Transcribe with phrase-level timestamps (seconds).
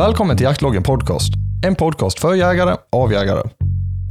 [0.00, 1.32] Välkommen till Jaktloggen Podcast.
[1.66, 3.42] En podcast för jägare, av jägare.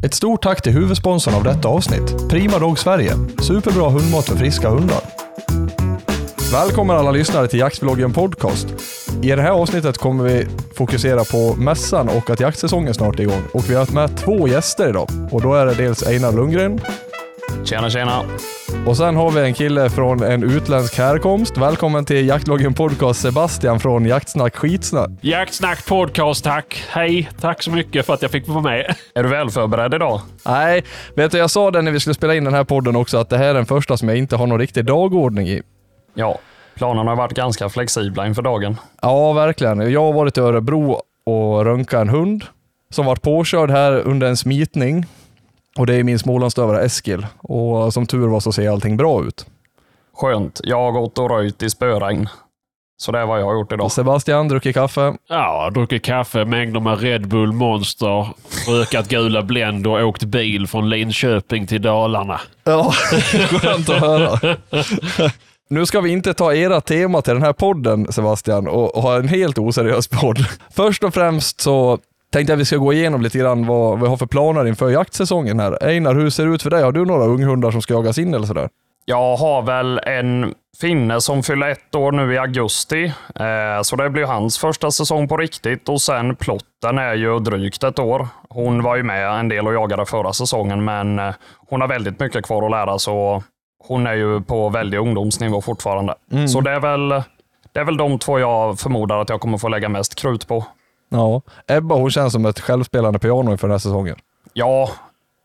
[0.05, 3.11] Ett stort tack till huvudsponsorn av detta avsnitt, Prima Dog Sverige.
[3.41, 5.01] Superbra hundmat för friska hundar.
[6.51, 8.67] Välkommen alla lyssnare till Jaktvloggen Podcast.
[9.23, 13.43] I det här avsnittet kommer vi fokusera på mässan och att jaktsäsongen snart är igång.
[13.53, 15.09] Och vi har haft med två gäster idag.
[15.31, 16.81] Och då är det dels Einar Lundgren
[17.65, 18.23] Tjena, tjena
[18.87, 21.57] och sen har vi en kille från en utländsk härkomst.
[21.57, 25.09] Välkommen till Jaktloggen Podcast Sebastian från Jaktsnack Skitsnack.
[25.21, 26.83] Jaktsnack podcast, tack.
[26.89, 28.95] Hej, tack så mycket för att jag fick vara med.
[29.15, 30.21] Är du väl förberedd idag?
[30.45, 30.83] Nej,
[31.15, 33.29] vet du jag sa det när vi skulle spela in den här podden också att
[33.29, 35.61] det här är den första som jag inte har någon riktig dagordning i.
[36.13, 36.37] Ja,
[36.75, 38.77] planerna har varit ganska flexibla inför dagen.
[39.01, 39.91] Ja, verkligen.
[39.91, 42.45] Jag har varit i Örebro och röntgat en hund
[42.91, 45.05] som varit påkörd här under en smitning.
[45.77, 47.27] Och det är min smålandsstövare Eskil.
[47.37, 49.45] Och som tur var så ser allting bra ut.
[50.15, 50.61] Skönt.
[50.63, 52.29] Jag har gått och röjt i spöregn.
[52.97, 53.91] Så det är vad jag har gjort idag.
[53.91, 55.13] Sebastian, druckit kaffe.
[55.27, 58.27] Ja, druckit kaffe, mängder med Red Bull Monster,
[58.67, 62.41] rökat gula Blend och åkt bil från Linköping till Dalarna.
[62.63, 62.91] Ja,
[63.61, 64.57] skönt att höra.
[65.71, 69.17] Nu ska vi inte ta era tema till den här podden Sebastian och, och ha
[69.17, 70.45] en helt oseriös podd.
[70.71, 71.99] Först och främst så
[72.31, 75.59] tänkte att vi ska gå igenom lite grann vad vi har för planer inför jaktsäsongen
[75.59, 75.83] här.
[75.83, 76.83] Einar, hur ser det ut för dig?
[76.83, 78.69] Har du några unghundar som ska jagas in eller sådär?
[79.05, 83.05] Jag har väl en finne som fyller ett år nu i augusti.
[83.35, 85.89] Eh, så det blir hans första säsong på riktigt.
[85.89, 88.27] Och sen plotten är ju drygt ett år.
[88.49, 91.33] Hon var ju med en del och jagade förra säsongen, men eh,
[91.69, 92.99] hon har väldigt mycket kvar att lära.
[92.99, 93.43] Så
[93.87, 96.15] hon är ju på väldig ungdomsnivå fortfarande.
[96.47, 97.09] Så det är, väl,
[97.73, 100.65] det är väl de två jag förmodar att jag kommer få lägga mest krut på.
[101.09, 104.15] Ja, Ebba hon känns som ett självspelande piano inför den här säsongen.
[104.53, 104.89] Ja,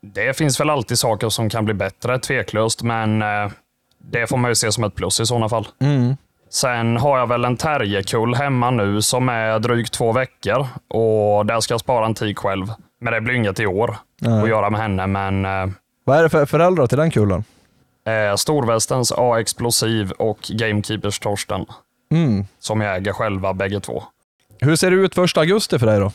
[0.02, 3.50] det finns väl alltid saker som kan bli bättre, tveklöst, men eh,
[3.98, 5.66] det får man ju se som ett plus i sådana fall.
[6.50, 11.60] Sen har jag väl en terrierkull hemma nu som är drygt två veckor och där
[11.60, 12.66] ska jag spara en tik själv.
[13.00, 13.96] Men det blir inget i år
[14.42, 15.74] att göra med henne, men eh,
[16.04, 17.44] Vad är det för föräldrar till den kullen?
[18.06, 21.66] eh, Storvästens A-explosiv och Gamekeepers Torsten,
[22.12, 22.44] Mm.
[22.58, 24.02] som jag äger själva bägge två.
[24.64, 26.12] Hur ser det ut första augusti för dig då?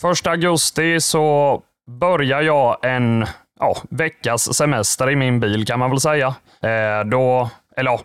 [0.00, 1.62] Första augusti så
[2.00, 3.26] börjar jag en
[3.60, 6.26] ja, veckas semester i min bil kan man väl säga.
[6.62, 8.00] Eh, då, eller ja,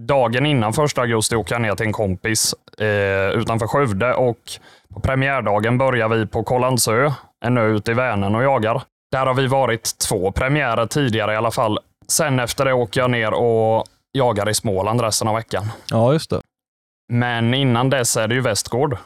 [0.00, 4.38] dagen innan första augusti åker jag ner till en kompis eh, utanför Skövde och
[4.94, 7.12] på premiärdagen börjar vi på Kållandsö,
[7.44, 8.82] en ö ute i Vänern och jagar.
[9.12, 11.78] Där har vi varit två premiärer tidigare i alla fall.
[12.08, 15.64] Sen efter det åker jag ner och jagar i Småland resten av veckan.
[15.90, 16.40] Ja, just det.
[17.12, 18.96] Men innan dess är det ju Västgård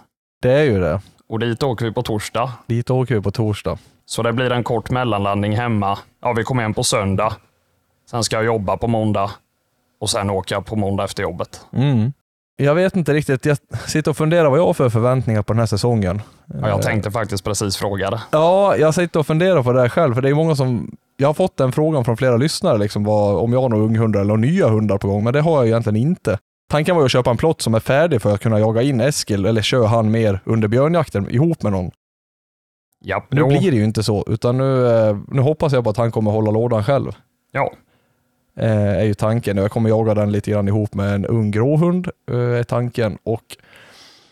[0.43, 1.01] Det är ju det.
[1.29, 2.53] och dit åker vi på torsdag.
[2.67, 3.79] Dit åker vi på torsdag.
[4.07, 5.99] Så det blir en kort mellanlandning hemma.
[6.23, 7.37] Ja, vi kommer hem på söndag.
[8.11, 9.31] Sen ska jag jobba på måndag
[10.01, 11.61] och sen jag på måndag efter jobbet.
[11.73, 12.13] Mm.
[12.57, 13.47] Jag vet inte riktigt.
[13.47, 16.23] Jag sitter och funderar vad jag har för förväntningar på den här säsongen.
[16.47, 18.21] Ja, jag tänkte faktiskt precis fråga det.
[18.31, 20.97] Ja, jag sitter och funderar på det här själv, för det är många som...
[21.17, 24.21] Jag har fått den frågan från flera lyssnare, liksom, vad, om jag har några unghundar
[24.21, 26.39] eller nya hundar på gång, men det har jag egentligen inte.
[26.73, 29.01] Tanken var ju att köpa en plott som är färdig för att kunna jaga in
[29.01, 31.91] Eskil, eller kör han mer under björnjakten ihop med någon.
[33.05, 35.97] Ja, nu blir det ju inte så, utan nu, eh, nu hoppas jag på att
[35.97, 37.13] han kommer hålla lådan själv.
[37.53, 37.73] ja.
[38.57, 39.57] Eh, är ju tanken.
[39.57, 43.19] Jag kommer jaga den lite grann ihop med en ung gråhund, eh, är tanken.
[43.23, 43.57] Och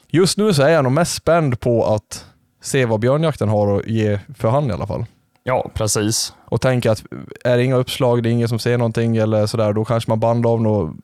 [0.09, 2.27] just nu så är jag nog mest spänd på att
[2.63, 5.05] se vad björnjakten har att ge för han i alla fall.
[5.43, 6.35] ja, precis.
[6.45, 7.03] Och tänka att
[7.45, 10.21] är det inga uppslag, det är ingen som ser någonting eller sådär, då kanske man
[10.21, 10.97] bandar av något,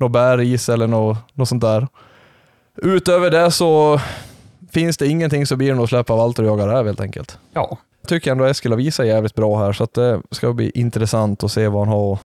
[0.00, 1.88] något bäris eller något, något sånt där.
[2.82, 4.00] Utöver det så
[4.72, 7.38] finns det ingenting så blir det nog släppa Walter och jaga räv helt enkelt.
[7.52, 11.44] Ja, tycker ändå Eskil har visat jävligt bra här, så att det ska bli intressant
[11.44, 12.18] att se vad han har,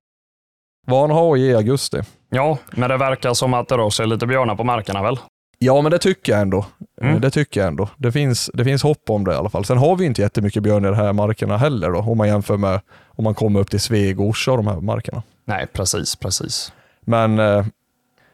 [0.88, 2.02] vad han har att ge i augusti.
[2.30, 5.20] ja, men det verkar som att det rör sig lite björnar på markerna väl?
[5.62, 6.66] Ja, men det tycker jag ändå.
[7.02, 7.22] Mm.
[7.22, 7.90] Det tycker jag ändå.
[7.98, 9.66] Det finns, det finns hopp om det i alla fall.
[9.66, 12.58] Sen har vi inte jättemycket björn i de här markerna heller då, om man jämför
[12.58, 15.24] med om man kommer upp till Sveg och Orsa och de här markerna.
[15.46, 16.72] Nej, precis, precis.
[17.10, 17.66] Men eh,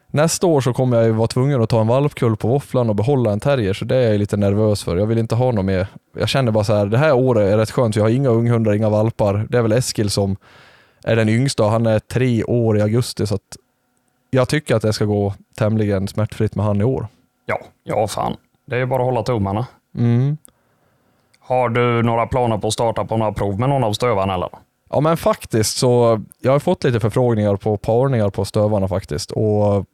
[0.06, 2.96] nästa år så kommer jag ju vara tvungen att ta en valpkull på våfflan och
[2.96, 4.96] behålla en terrier, så det är jag lite nervös för.
[4.96, 5.86] Jag vill inte ha något mer.
[6.16, 8.72] Jag känner bara så här, det här året är rätt skönt, jag har inga unghundar,
[8.72, 9.46] inga valpar.
[9.50, 10.36] Det är väl Eskil som
[11.04, 13.56] är den yngsta och han är tre år i augusti, så att
[14.30, 17.06] jag tycker att det ska gå tämligen smärtfritt med han i år.
[17.46, 18.36] Ja, ja fan.
[18.66, 19.66] Det är bara att hålla tummarna.
[19.98, 20.36] Mm.
[21.40, 24.48] Har du några planer på att starta på några prov med någon av stövarna eller?
[24.90, 29.84] Ja men faktiskt så, jag har fått lite förfrågningar på parningar på stövarna faktiskt och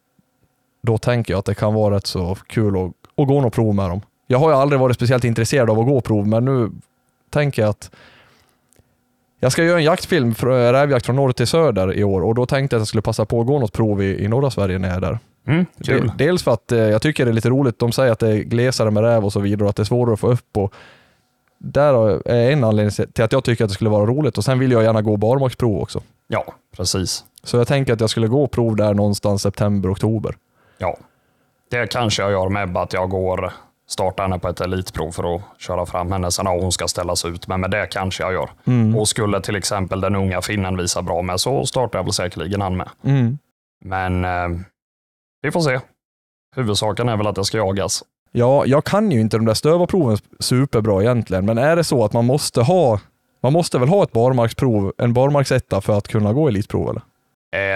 [0.82, 2.92] då tänker jag att det kan vara rätt så kul att,
[3.22, 4.00] att gå något prov med dem.
[4.26, 6.70] Jag har ju aldrig varit speciellt intresserad av att gå prov men nu
[7.30, 7.90] tänker jag att
[9.40, 12.46] jag ska göra en jaktfilm, för- rävjakt från norr till söder i år och då
[12.46, 14.78] tänkte jag att jag skulle passa på att gå något prov i, i norra Sverige
[14.78, 15.18] när jag är där.
[15.46, 15.66] Mm,
[16.18, 18.36] Dels för att eh, jag tycker det är lite roligt, de säger att det är
[18.36, 20.56] glesare med räv och så vidare och att det är svårare att få upp.
[20.56, 20.74] Och
[21.62, 24.58] där är en anledning till att jag tycker att det skulle vara roligt och sen
[24.58, 26.00] vill jag gärna gå barmarksprov också.
[26.28, 26.44] Ja,
[26.76, 27.24] precis.
[27.42, 30.34] Så jag tänker att jag skulle gå prov där någonstans september, oktober.
[30.78, 30.96] Ja.
[31.70, 33.52] Det kanske jag gör med att jag går
[33.86, 36.30] startar henne på ett elitprov för att köra fram henne.
[36.30, 38.50] Sen ja, hon ska ställas ut, men med det kanske jag gör.
[38.64, 38.96] Mm.
[38.96, 42.60] Och skulle till exempel den unga finnen visa bra med så startar jag väl säkerligen
[42.60, 42.88] han med.
[43.04, 43.38] Mm.
[43.84, 44.60] Men eh,
[45.42, 45.80] vi får se.
[46.56, 48.04] Huvudsaken är väl att det ska jagas.
[48.32, 52.12] Ja, jag kan ju inte de där stövarproven superbra egentligen, men är det så att
[52.12, 53.00] man måste ha,
[53.42, 57.02] man måste väl ha ett barmarksprov, en barmarksetta för att kunna gå elitprov eller?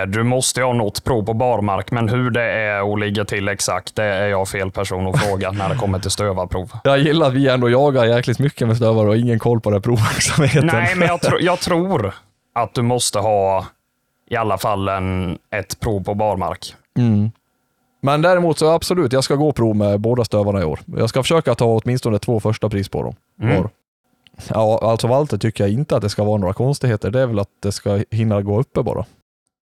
[0.03, 3.49] Eh, Du måste ha något prov på barmark, men hur det är och ligger till
[3.49, 6.71] exakt, det är jag fel person att fråga när det kommer till stövarprov.
[6.85, 9.83] Jag gillar att vi ändå jagar jäkligt mycket med stövare och ingen koll på den
[9.83, 10.67] provverksamheten.
[10.67, 12.15] Nej, men jag, tro, jag tror
[12.55, 13.67] att du måste ha
[14.31, 16.75] i alla fall en, ett prov på barmark.
[16.99, 17.31] Mm.
[18.01, 20.81] Men däremot så absolut, jag ska gå prov med båda stövarna i år.
[20.97, 23.15] Jag ska försöka ta åtminstone två första pris på dem.
[23.43, 23.57] Mm.
[23.57, 23.71] var.
[24.49, 27.11] Ja, alltså Walter tycker jag inte att det ska vara några konstigheter.
[27.11, 29.05] Det är väl att det ska hinna gå uppe bara.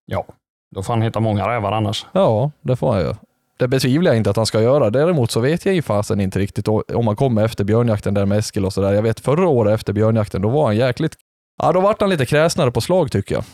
[0.06, 0.24] Ja,
[0.74, 2.06] då får han hitta många rävar annars.
[2.12, 3.14] Ja, det får han ju.
[3.56, 4.90] Det betvivlar jag inte att han ska göra.
[4.90, 8.38] Däremot så vet jag ju fasen inte riktigt om han kommer efter björnjakten där med
[8.38, 8.92] Eskil och sådär.
[8.92, 11.14] Jag vet förra året efter björnjakten, då var han jäkligt...
[11.58, 13.44] Ja, då vart han lite kräsnare på slag tycker jag.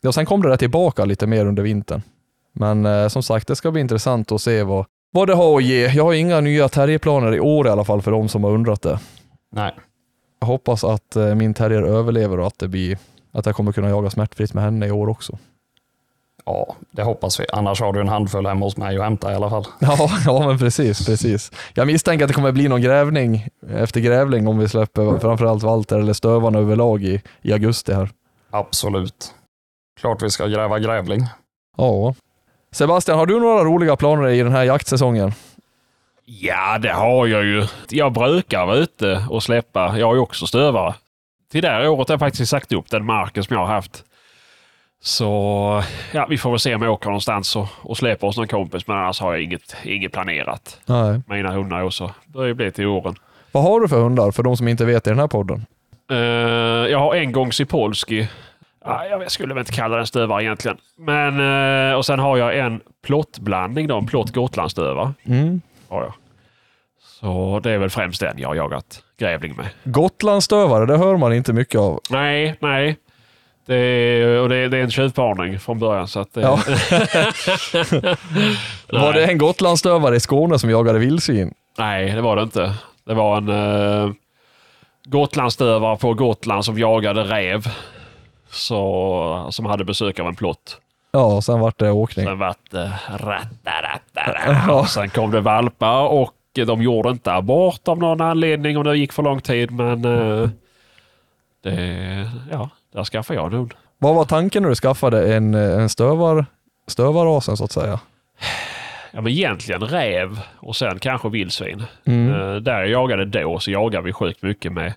[0.00, 2.02] Ja, sen kom det där tillbaka lite mer under vintern.
[2.58, 5.64] Men eh, som sagt, det ska bli intressant att se vad, vad det har att
[5.64, 5.86] ge.
[5.86, 8.82] Jag har inga nya terrierplaner i år i alla fall för de som har undrat
[8.82, 8.98] det.
[9.52, 9.74] Nej,
[10.40, 12.98] Jag hoppas att eh, min terrier överlever och att det blir
[13.32, 15.38] att jag kommer kunna jaga smärtfritt med henne i år också.
[16.44, 17.46] ja, det hoppas vi.
[17.52, 19.64] Annars har du en handfull hemma hos mig att hämta i alla fall.
[19.80, 21.52] Ja, ja men precis, precis.
[21.74, 25.98] Jag misstänker att det kommer bli någon grävning efter grävling om vi släpper framförallt Walter
[25.98, 28.10] eller stövarna överlag i, i augusti här.
[28.50, 29.34] Absolut.
[30.00, 31.20] Klart vi ska gräva grävling.
[31.76, 32.14] Ja.
[32.76, 35.32] Sebastian, har du några roliga planer i den här jaktsäsongen?
[36.24, 37.66] Ja, det har jag ju.
[37.90, 39.98] Jag brukar vara ute och släppa.
[39.98, 40.94] Jag ju också stövare.
[41.52, 44.04] Till det här året har jag faktiskt sagt upp den marken som jag har haft.
[45.00, 45.82] Så
[46.12, 48.86] ja, vi får väl se om jag åker någonstans och, och släpper hos någon kompis.
[48.86, 50.80] Men annars har jag inget, inget planerat.
[50.86, 51.20] Nej.
[51.26, 52.10] Mina hundar också.
[52.26, 53.14] Det börjar bli till åren.
[53.52, 55.66] Vad har du för hundar för de som inte vet i den här podden?
[56.10, 56.16] Eh,
[56.90, 58.28] jag har en gång Sipolski.
[58.86, 60.76] Ja, jag skulle väl inte kalla den stövare egentligen.
[60.98, 61.40] Men,
[61.90, 65.12] eh, och sen har jag en plottblandning, då, en plott gotlandsstövare.
[65.24, 65.60] Mm.
[65.88, 66.12] Har jag.
[67.20, 69.66] Så det är väl främst den jag har jagat grävling med.
[69.84, 72.00] Gotlandsstövare, det hör man inte mycket av.
[72.10, 72.96] Nej, nej.
[73.66, 76.08] Det är, och det är, det är en tjuvparning från början.
[76.08, 76.58] Så att det, Ja.
[79.00, 81.54] Var det en Gotlandsstövare i Skåne som jagade vildsvin?
[81.78, 82.74] Nej, det var det inte.
[83.04, 84.12] Det var en uh,
[85.04, 87.68] Gotlandsstövare på Gotland som jagade räv.
[88.50, 90.80] Så, som hade besök av en plott.
[91.12, 92.26] Ja, sen vart det åkning.
[92.26, 94.72] Sen vart det ratta, ratta, ratta.
[94.80, 98.96] Och Sen kom det valpar och de gjorde inte abort av någon anledning om det
[98.96, 99.70] gick för lång tid.
[99.70, 100.48] Men eh,
[101.62, 103.74] det, ja, där skaffade jag en hund.
[103.98, 106.46] Vad var tanken när du skaffade en, en stövar,
[106.86, 108.00] stövarrasen så att säga?
[109.10, 111.82] Ja, men egentligen räv och sen kanske vildsvin.
[112.04, 112.34] Mm.
[112.34, 114.92] Eh, där jag jagade då så jagade vi sjukt mycket med eh,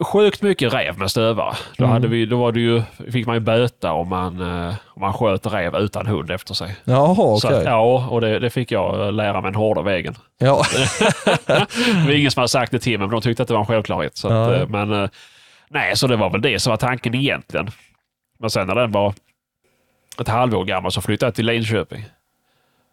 [0.00, 1.54] Sjukt mycket räv med stövare.
[1.78, 1.92] Då, Mm.
[1.92, 5.12] hade vi, då var det ju, fick man ju böta om man, eh, om man
[5.12, 6.76] sköt räv utan hund efter sig.
[6.84, 10.14] Jaha, att, ja, och det, det fick jag lära mig den hårda vägen.
[10.38, 10.62] Ja.
[11.46, 13.60] Det var ingen som hade sagt det till mig, men de tyckte att det var
[13.60, 14.16] en självklarhet.
[14.16, 14.54] Så att, Ja.
[14.54, 15.08] eh, men, eh,
[15.70, 17.70] nej, så det var väl det som var tanken egentligen.
[18.38, 19.14] Men sen när den var
[20.20, 22.04] ett halvår gammal så flyttade jag till Linköping.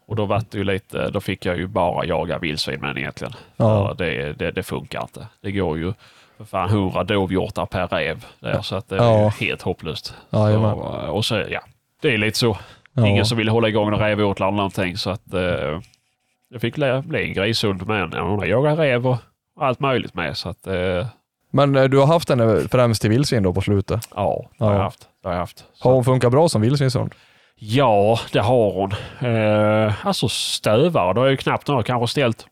[0.06, 2.98] Och då, var det ju lite, då fick jag ju bara jaga vildsvin med den
[2.98, 3.32] egentligen.
[3.56, 3.94] Ja.
[3.98, 5.26] Det, det, det funkar inte.
[5.42, 5.92] Det går ju
[6.44, 8.24] för fan 100 dovhjortar per räv.
[8.40, 9.32] Där, så att det är Ja.
[9.40, 10.14] ju helt hopplöst.
[10.30, 10.76] Jajamän.
[10.76, 11.60] Så, eh, och så, ja,
[12.02, 12.58] det är lite så.
[12.92, 13.06] Ja.
[13.06, 14.96] Ingen som ville hålla igång några rävåtlar eller någonting.
[14.96, 15.80] Så att eh,
[16.48, 18.26] jag fick bli en grishund med en.
[18.26, 19.16] Hon har jagat räv och
[19.60, 20.36] allt möjligt med.
[20.36, 21.06] Så att eh,
[21.50, 24.08] Men eh, du har haft henne främst till vildsvin då på slutet?
[24.14, 24.76] ja, det har Ja.
[24.76, 25.08] jag haft.
[25.22, 25.64] Det har jag haft.
[25.74, 27.14] Så, Har hon funkat bra som vildsvinshund?
[27.56, 28.92] Ja, det har hon.
[29.32, 32.46] Eh, alltså stövare, då har jag ju knappt några kanske ställt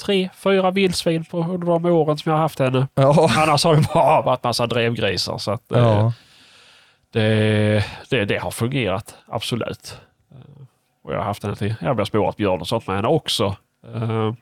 [0.00, 2.86] tre, fyra vildsvin på under de åren som jag har haft henne.
[2.94, 3.30] Ja.
[3.36, 5.38] Annars har det bara varit massa drevgrisar.
[5.38, 6.12] Så att, eh, ja.
[7.12, 9.96] det, det, det har fungerat, absolut.
[10.32, 10.62] Eh,
[11.04, 13.56] Och jag har haft henne till, jag har spårat björn och sånt med henne också.
[13.94, 14.32] Eh,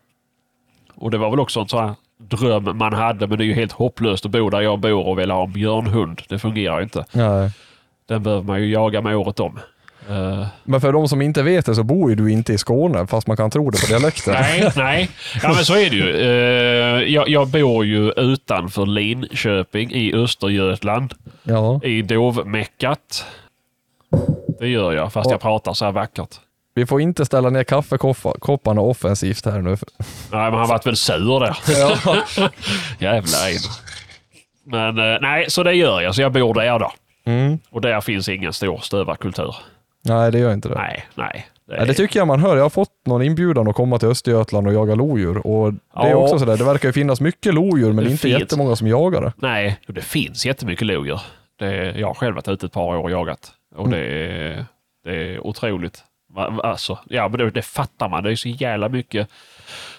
[0.94, 3.54] Och det var väl också en sån här dröm man hade, men det är ju
[3.54, 6.22] helt hopplöst att bo där jag bor och vilja ha en björnhund.
[6.28, 7.04] Det fungerar ju inte.
[7.12, 7.50] Nej.
[8.06, 9.58] Den behöver man ju jaga med året om.
[10.08, 13.06] Eh, Men för de som inte vet det så bor ju du inte i Skåne,
[13.06, 14.34] fast man kan tro det på dialekten.
[14.40, 15.10] Nej, nej.
[15.42, 16.16] Ja, men så är det ju.
[16.20, 21.14] Eh, jag, jag bor ju utanför Linköping i Östergötland.
[21.42, 21.80] Ja.
[21.84, 23.24] I dovmeckat.
[24.60, 25.32] Det gör jag, fast Ja.
[25.34, 26.30] jag pratar så här vackert.
[26.74, 29.70] Vi får inte ställa ner kaffekopparna offensivt här nu.
[29.70, 29.78] Nej,
[30.50, 31.56] men han varit väl sur där.
[31.78, 32.48] Ja.
[32.98, 33.56] Jävla en.
[34.64, 36.14] Men eh, nej, så det gör jag.
[36.14, 36.92] Så jag bor där då.
[37.24, 37.58] Mm.
[37.70, 39.56] Och där finns ingen stor stövarkultur.
[40.04, 40.74] Nej, det gör inte det.
[40.74, 41.46] Nej, nej.
[41.66, 42.56] Det Ja, det tycker jag man hör.
[42.56, 45.46] Jag har fått någon inbjudan att komma till Östergötland och jaga lodjur.
[45.46, 46.16] Och det är Ja.
[46.16, 48.40] också sådär, det verkar ju finnas mycket lodjur men Det inte finns.
[48.40, 49.32] jättemånga som jagar det.
[49.36, 51.20] Nej, det finns jättemycket lodjur.
[51.58, 53.52] Det, jag har själv varit ute ett par år och jagat.
[53.76, 53.98] Och Mm.
[53.98, 54.64] det, är,
[55.04, 56.04] det är otroligt.
[56.62, 58.22] Alltså, ja, men det, det fattar man.
[58.24, 59.28] Det är så jävla mycket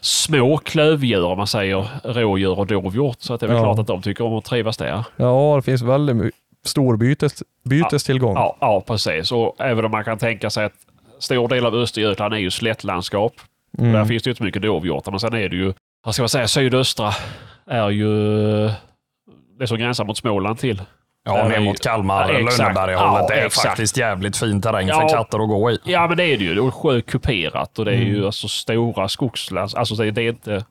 [0.01, 3.18] små klövdjur, om man säger rådjur och dovhjort.
[3.20, 3.63] Så att det är väl Ja.
[3.63, 5.03] klart att de tycker om att trivas där.
[5.15, 6.15] Ja, det finns väldigt
[6.63, 8.36] my- stor bytes, bytestillgång.
[8.36, 9.32] Ja, ja, precis.
[9.32, 10.74] Och även om man kan tänka sig att
[11.20, 13.34] stor del av Östergötland är ju slättlandskap.
[13.78, 13.92] Mm.
[13.94, 15.74] Där finns det ju inte mycket dovhjortar, men sen är det ju,
[16.06, 17.12] vad ska man säga, sydöstra
[17.68, 18.10] är ju
[19.60, 20.82] det som gränsar mot Småland till.
[21.25, 22.39] Ja, ner ju- mot Kalmar, Ja.
[22.39, 23.25] Lönneberga-hållet.
[23.30, 23.68] Ja, det är exakt.
[23.68, 25.01] faktiskt jävligt fin terräng Ja.
[25.01, 25.80] för katter att gå i.
[25.86, 26.56] Ja, men det är det ju.
[26.56, 28.08] Det är sjökuperat och det är Mm.
[28.08, 29.75] ju alltså stora skogslands...
[29.75, 30.66] Alltså det är inte...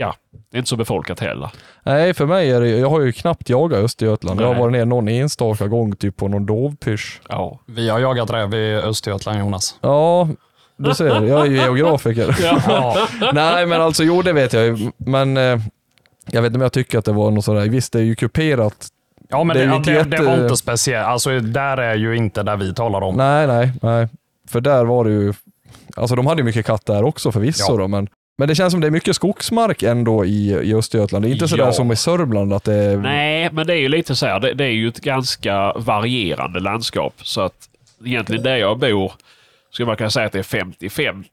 [0.00, 0.14] Ja,
[0.50, 1.50] det är inte så befolkat heller.
[1.82, 4.40] Nej, för mig är det, jag har ju knappt jagat Östergötland.
[4.40, 4.60] Jag har Nej.
[4.62, 7.20] varit ner någon enstaka gång typ på någon dovpysch.
[7.28, 7.58] Ja.
[7.66, 9.78] Vi har jagat räv i Östergötland, Jonas.
[9.80, 10.28] Ja,
[10.76, 12.36] du ser, jag är ju geografiker.
[12.68, 13.06] Ja.
[13.32, 14.90] Nej, men alltså jo, det vet jag ju.
[14.96, 15.42] Men eh,
[16.30, 17.68] jag vet inte om jag tycker att det var något sådär.
[17.68, 18.88] Visst, det är ju kuperat.
[19.28, 21.06] Ja, men Det det, är det, ju det, jätte- var inte speciellt.
[21.06, 23.14] Alltså, där är ju inte där vi talar om.
[23.16, 24.08] Nej, nej, nej.
[24.48, 25.32] För där var det ju,
[25.96, 27.76] alltså de hade ju mycket katt där också förvisso Ja.
[27.76, 31.24] då, men men det känns som det är mycket skogsmark ändå i, i Östergötland.
[31.24, 31.72] Det är inte sådär Ja.
[31.72, 32.96] som i Sörmland att det är...
[32.96, 34.40] Nej, men det är ju lite så här.
[34.40, 37.14] Det, det är ju ett ganska varierande landskap.
[37.22, 37.68] Så att
[38.04, 39.12] egentligen där jag bor
[39.70, 41.24] skulle man kunna säga att det är 50-50.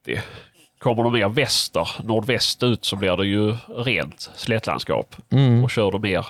[0.80, 5.16] Kommer du mer väster, nordväst ut så blir det ju rent slättlandskap.
[5.32, 5.64] Mm.
[5.64, 6.26] Och kör du mer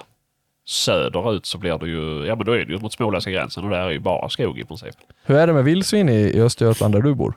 [0.68, 3.70] söderut så blir det ju, ja men då är det ju mot småländska gränsen och
[3.70, 4.96] där är ju bara skog i princip.
[5.26, 7.34] Hur är det med vildsvin i, i Östergötland där du bor?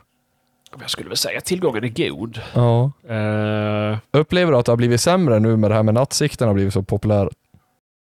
[0.81, 2.41] Jag skulle väl säga att tillgången är god.
[2.53, 2.91] Ja.
[3.09, 6.55] Eh, Upplever du att det har blivit sämre nu med det här med nattsikten har
[6.55, 7.29] blivit så populärt?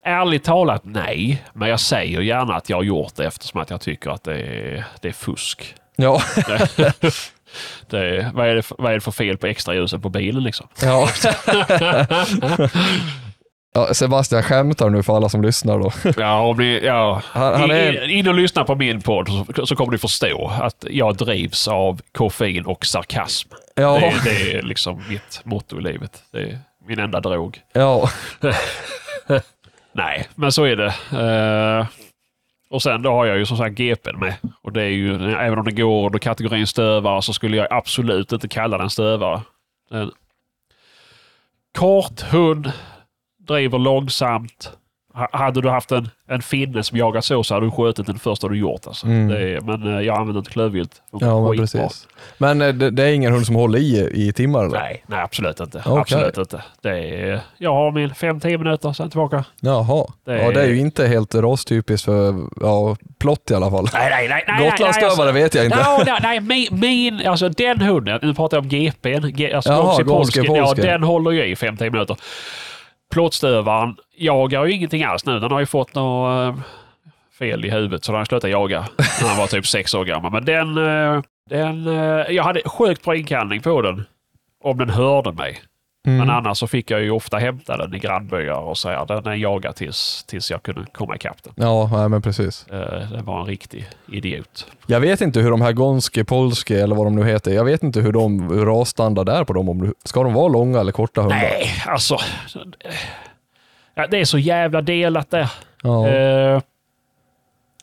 [0.04, 3.80] ärligt talat nej, men jag säger gärna att jag har gjort det eftersom att jag
[3.80, 5.74] tycker att det är, det är fusk.
[5.96, 6.20] Ja.
[7.90, 10.68] Det vad, är det vad är det för fel på extra ljusen på bilen liksom?
[10.82, 11.08] ja.
[13.76, 13.94] ja.
[13.94, 15.92] Sebastian skämtar nu för alla som lyssnar då.
[16.22, 17.22] Ja, ni, ja.
[17.24, 18.08] Han, han är...
[18.08, 22.00] In, och lyssna på min podd så, så kommer ni förstå att jag drivs av
[22.12, 23.48] koffein och sarkasm.
[23.74, 23.98] Ja.
[24.00, 26.22] Det, är- det är liksom mitt motto i livet.
[26.32, 27.60] Det är min enda drog.
[27.72, 28.10] Ja.
[29.92, 30.94] Nej, men så är det.
[31.80, 31.86] Eh,
[32.70, 34.34] och sen då har jag ju som sagt GPn med.
[34.62, 38.32] Och det är ju, även om det går under kategorin stövare så skulle jag absolut
[38.32, 39.40] inte kalla den stövare.
[39.90, 40.10] En
[41.78, 42.72] kort hund,
[43.46, 44.70] driver långsamt.
[45.14, 48.18] Ha- Hade du haft en, en finne som jagar så så hade du skjutit den
[48.18, 48.86] första du gjort.
[48.86, 49.06] Alltså.
[49.06, 49.30] Mm.
[49.30, 51.02] Är, men eh, jag använder inte klövvilt.
[51.20, 52.08] Ja, men precis.
[52.38, 54.78] Men eh, det, det är ingen hund som håller i i timmar eller?
[54.78, 55.78] Nej, nej, absolut inte.
[55.86, 56.00] Okej.
[56.00, 56.62] Absolut inte.
[56.82, 59.44] Det är, jag har min 5-10 minuter, sen tillbaka.
[59.60, 60.06] Jaha.
[60.26, 63.88] Det Ja, det är är- ju inte helt rastypiskt för ja, plott i alla fall.
[63.92, 64.44] Nej, nej, nej.
[64.48, 65.76] nej Gotlandsstövare vet jag inte.
[65.76, 69.70] No, nej, nej, min, min, alltså den hunden, nu pratar jag om GPn, G, alltså
[69.72, 72.16] Jaha, Gonski Polski, ja den håller ju i 5-10 minuter.
[73.12, 75.40] Plåtstövaren jagar ju ingenting alls nu.
[75.40, 76.62] Den har ju fått något eh,
[77.38, 78.86] fel i huvudet så den har slutat jaga
[79.22, 80.32] när han var typ sex år gammal.
[80.32, 84.04] Men den, eh, den eh, jag hade sjukt bra inkallning på den.
[84.64, 85.58] Om den hörde mig.
[86.06, 86.18] Mm.
[86.18, 89.34] Men annars så fick jag ju ofta hämta den i grannbyar och säga den är
[89.34, 91.52] jagad tills, tills jag kunde komma ikapp den.
[91.56, 92.66] Ja, nej, men precis.
[92.68, 94.66] Eh, Det var en riktig idiot.
[94.86, 97.82] Jag vet inte hur de här Gonski, Polski eller vad de nu heter, jag vet
[97.82, 99.68] inte hur de hur rasstandard är på dem.
[99.68, 101.36] Om du, ska de vara långa eller korta hundar?
[101.36, 102.18] Nej, alltså.
[104.10, 105.50] Det är så jävla delat där.
[105.82, 106.08] Ja.
[106.08, 106.60] Eh,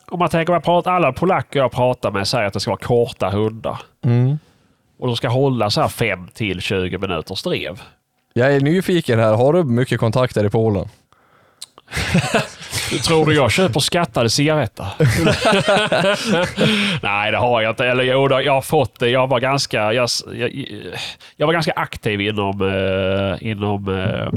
[0.08, 2.80] om man tänker, jag pratar, alla polacker jag pratar med säger att det ska vara
[2.80, 3.82] korta hundar.
[4.06, 4.40] Mm.
[5.00, 7.82] Och de ska hålla så här 5 till 20 minuters drev.
[8.34, 10.88] Jag är nyfiken här, har du mycket kontakter i Polen?
[13.08, 14.88] Tror du jag köper skattade cigaretter?
[17.04, 17.86] Nej, det har jag inte.
[17.86, 19.10] Eller jo, jag har fått det.
[19.10, 20.66] Jag var ganska, jag, jag,
[21.38, 24.28] jag var ganska aktiv inom, eh, inom eh,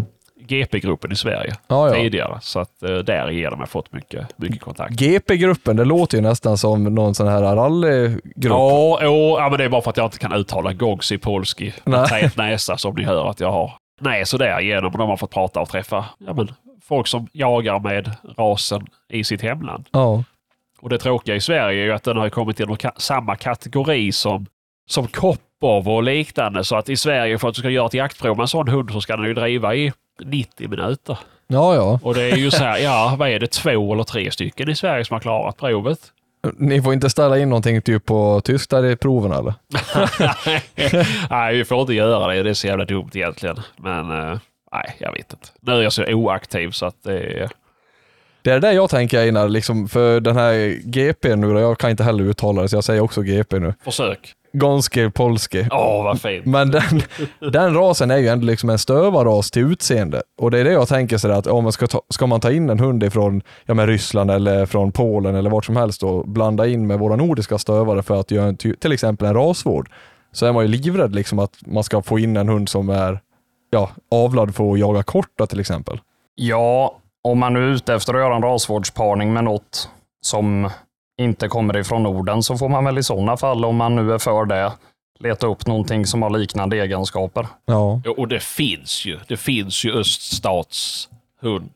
[0.48, 1.94] GP-gruppen i Sverige Ja, ja.
[1.94, 2.38] tidigare.
[2.40, 5.00] Så att eh, därigenom har jag fått mycket, mycket kontakt.
[5.00, 8.20] GP-gruppen, det låter ju nästan som någon sån här rallygrupp.
[8.36, 12.08] Ja, ja, men det är bara för att jag inte kan uttala Gogsi Polski med
[12.08, 13.72] tät näsa som ni hör att jag har.
[14.00, 16.48] Nej, så därigenom de har fått prata och träffa ja, men,
[16.82, 19.88] folk som jagar med rasen i sitt hemland.
[19.92, 20.24] Ja.
[20.80, 23.36] Och det tråkiga i Sverige är ju att den har kommit in i ka- samma
[23.36, 24.46] kategori som,
[24.88, 26.64] som Koppov och liknande.
[26.64, 28.90] Så att i Sverige för att du ska göra ett jaktprov med en sån hund
[28.92, 29.92] så ska den ju driva i
[30.24, 31.18] 90 minuter.
[31.46, 32.00] Ja, ja.
[32.02, 34.74] Och det är ju så här, ja vad är det, två eller tre stycken i
[34.74, 35.98] Sverige som har klarat provet?
[36.58, 39.54] Ni får inte ställa in någonting typ på tysk där i proven eller?
[41.30, 42.42] nej, vi får inte göra det.
[42.42, 43.56] Det är så jävla dumt egentligen.
[43.76, 44.38] Men eh,
[44.72, 45.48] nej, jag vet inte.
[45.60, 47.50] Nu är jag så oaktiv så att det är...
[48.42, 51.90] Det är det jag tänker Einar, liksom, för den här GP nu då, jag kan
[51.90, 53.74] inte heller uttala det så jag säger också GP nu.
[53.84, 54.34] Försök.
[54.58, 55.68] Gonski Polski.
[55.70, 56.46] Åh, vad fint.
[56.46, 57.02] Men den,
[57.52, 60.22] den rasen är ju ändå liksom en stövarras till utseende.
[60.40, 62.52] Och det är det jag tänker sådär att om man ska, ta, ska man ta
[62.52, 66.28] in en hund ifrån ja, men Ryssland eller från Polen eller vart som helst och
[66.28, 69.90] blanda in med våra nordiska stövare för att göra en, till exempel en rasvård,
[70.32, 73.20] så är man ju livrädd liksom att man ska få in en hund som är
[73.70, 76.00] ja, avlad för att jaga korta till exempel.
[76.34, 79.88] Ja, om man är ute efter att göra en rasvårdsparning med något
[80.20, 80.70] som
[81.18, 84.18] inte kommer ifrån Norden så får man väl i sådana fall, om man nu är
[84.18, 84.73] för det,
[85.18, 87.46] leta upp någonting som har liknande egenskaper.
[87.66, 88.00] Ja.
[88.04, 89.18] Ja, Och det finns ju.
[89.28, 91.70] Det finns ju öststatshund.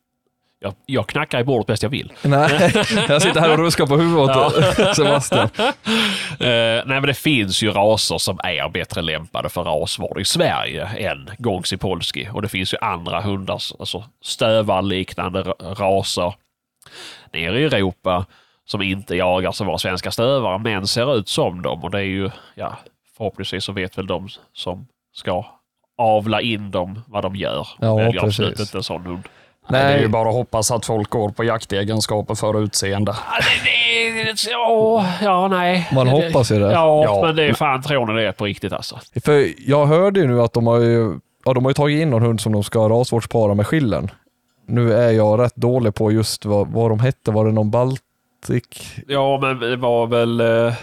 [0.63, 2.13] Jag, jag knackar i bordet bäst jag vill.
[2.23, 2.51] Nej,
[3.09, 4.55] jag sitter här och ruskar på huvudet åt
[4.97, 5.49] Sebastian.
[6.41, 10.85] Eh, nej, men det finns ju raser som är bättre lämpade för rasvård i Sverige
[10.87, 12.29] än Gongsi Polski.
[12.33, 16.35] Och det finns ju andra hundar, alltså stövarliknande ra- raser
[17.33, 18.25] nere i Europa
[18.71, 21.85] som inte jagar som våra svenska stövare, men ser ut som dem.
[21.85, 22.77] Och det är ju, ja,
[23.17, 25.45] förhoppningsvis så vet väl de som ska
[25.99, 27.69] avla in dem vad de gör.
[27.79, 28.69] Ja, Väljer absolut precis.
[28.69, 29.23] inte en sån hund.
[29.69, 29.83] Nej.
[29.93, 33.15] Det är ju bara att hoppas att folk går på jaktegenskaper för utseende.
[35.23, 35.89] Ja, nej.
[35.93, 36.73] Man hoppas ju det.
[36.73, 37.23] Ja, Ja.
[37.27, 38.99] men det är fan tror ni det är på riktigt alltså.
[39.25, 42.11] för jag hörde ju nu att de har ju, ja, de har ju tagit in
[42.11, 44.11] någon hund som de ska rasvårdspara med skillen.
[44.67, 47.71] Nu är jag rätt dålig på just vad, vad de hette, var det någon
[48.49, 48.95] Baltic?
[49.09, 50.41] Ja, men det var väl...
[50.41, 50.75] eh,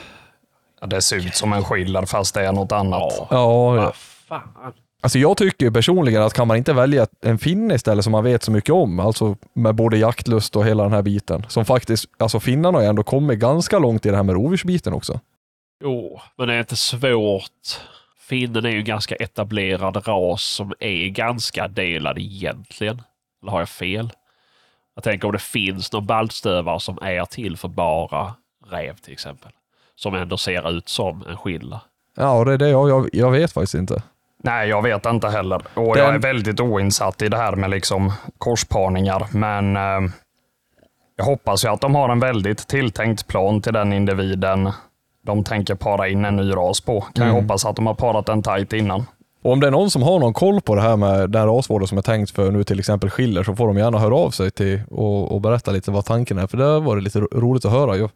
[0.82, 3.14] Ja, Det ser ut som en skiller fast det är något annat.
[3.18, 4.74] Ja, Ja, vad fan.
[5.02, 8.44] Alltså jag tycker personligen att kan man inte välja en finne istället som man vet
[8.44, 12.40] så mycket om, alltså med både jaktlust och hela den här biten, som faktiskt, alltså
[12.40, 15.20] finnarna har ju ändå kommit ganska långt i det här med rovdjursbiten också.
[15.84, 17.82] Jo, men det är inte svårt.
[18.30, 23.02] Finnen är ju en ganska etablerad ras som är ganska delad egentligen.
[23.42, 24.12] Eller har jag fel?
[24.98, 28.34] Jag tänker om det finns någon baltstövare som är till för bara
[28.70, 29.52] räv till exempel.
[29.96, 31.82] Som ändå ser ut som en skilla.
[32.18, 34.04] Ja, det är det jag, jag, jag vet faktiskt inte.
[34.44, 35.62] Nej, jag vet inte heller.
[35.74, 39.28] Och Den- jag är väldigt oinsatt i det här med liksom korsparningar.
[39.32, 40.12] Men eh,
[41.16, 44.72] jag hoppas ju att de har en väldigt tilltänkt plan till den individen
[45.22, 47.02] de tänker para in en ny ras på.
[47.02, 49.06] Kan jag hoppas att de har parat den tight innan.
[49.42, 51.88] Och om det är någon som har någon koll på det här med den rasvården
[51.88, 54.52] som är tänkt för nu till exempel skiller så får de gärna höra av sig
[54.52, 57.66] till och, och berätta lite vad tanken är, för det har varit lite ro- roligt
[57.66, 57.96] att höra.
[57.96, 58.10] ju.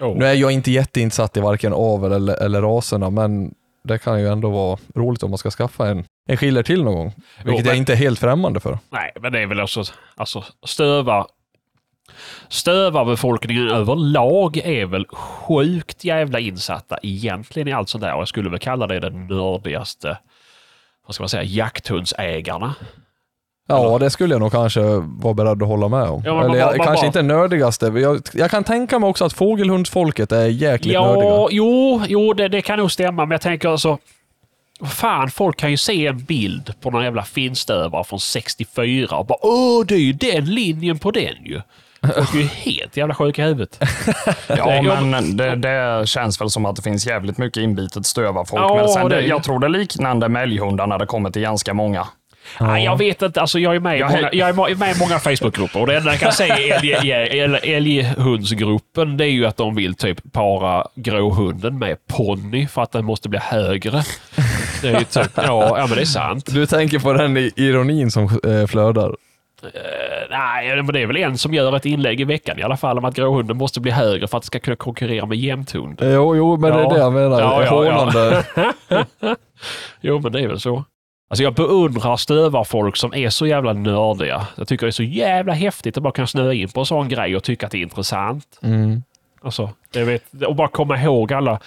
[0.00, 4.28] Nu är jag inte jätteinsatt i varken avel eller, eller raserna, men det kan ju
[4.28, 7.12] ändå vara roligt om man ska skaffa en, en skiller till någon gång.
[7.44, 8.78] Vilket men- jag inte är helt främmande för.
[8.90, 9.82] Nej, men det är väl också,
[10.16, 11.26] alltså stöva
[12.48, 18.14] Stövarbefolkningen överlag är väl sjukt jävla insatta egentligen i allt sånt där.
[18.14, 20.18] Och jag skulle väl kalla det den nördigaste,
[21.06, 22.74] vad ska man säga, jakthundsägarna.
[23.68, 26.22] Ja, det skulle jag nog kanske vara beredd att hålla med om.
[26.24, 29.08] Ja, men Eller man- jag, man- kanske bara- inte nördigaste, jag, jag kan tänka mig
[29.10, 31.24] också att fågelhundsfolket är jäkligt nördiga.
[31.24, 33.98] Ja, jo, jo det, det kan nog stämma, men jag tänker alltså
[34.84, 39.38] Fan, folk kan ju se en bild på någon jävla finstövare från 64 och bara
[39.42, 41.60] Åh, det är ju den linjen på den ju.
[42.16, 43.80] Folk är ju helt jävla sjuka i huvudet.
[44.48, 48.62] Ja, men det, det känns väl som att det finns jävligt mycket inbitet stövarfolk.
[48.62, 51.42] Ja, men sen, det jag tror det är liknande med älghundar när det kommer till
[51.42, 52.06] ganska många.
[52.60, 53.40] Nej, jag vet inte.
[53.40, 55.96] Alltså, jag är med, i Jag- många, jag är med i många Facebookgrupper och det
[55.96, 60.32] enda jag kan säga i älg- älg- älghundsgruppen det är ju att de vill typ
[60.32, 64.02] para gråhunden med ponny för att den måste bli högre.
[64.82, 66.46] Det är ju typ, ja, ja, men det är sant.
[66.54, 69.14] Du tänker på den ironin som eh, flödar.
[69.62, 69.70] Eh,
[70.30, 72.98] nej, men det är väl en som gör ett inlägg i veckan i alla fall
[72.98, 75.98] om att gråhunden måste bli högre för att det ska kunna konkurrera med jämthund.
[76.02, 76.90] Jo, jo, men det Ja.
[76.90, 77.40] är det jag menar.
[77.40, 77.92] Ja, ja, ja.
[77.94, 78.44] Hånande.
[80.00, 80.84] Jo, men det är väl så.
[81.30, 84.46] Alltså jag beundrar stövarfolk som är så jävla nördiga.
[84.56, 87.08] Jag tycker det är så jävla häftigt att bara kunna snöa in på en sån
[87.08, 88.58] grej och tycka att det är intressant.
[88.62, 89.02] Mm.
[89.42, 91.60] Alltså, det vet, och bara komma ihåg alla,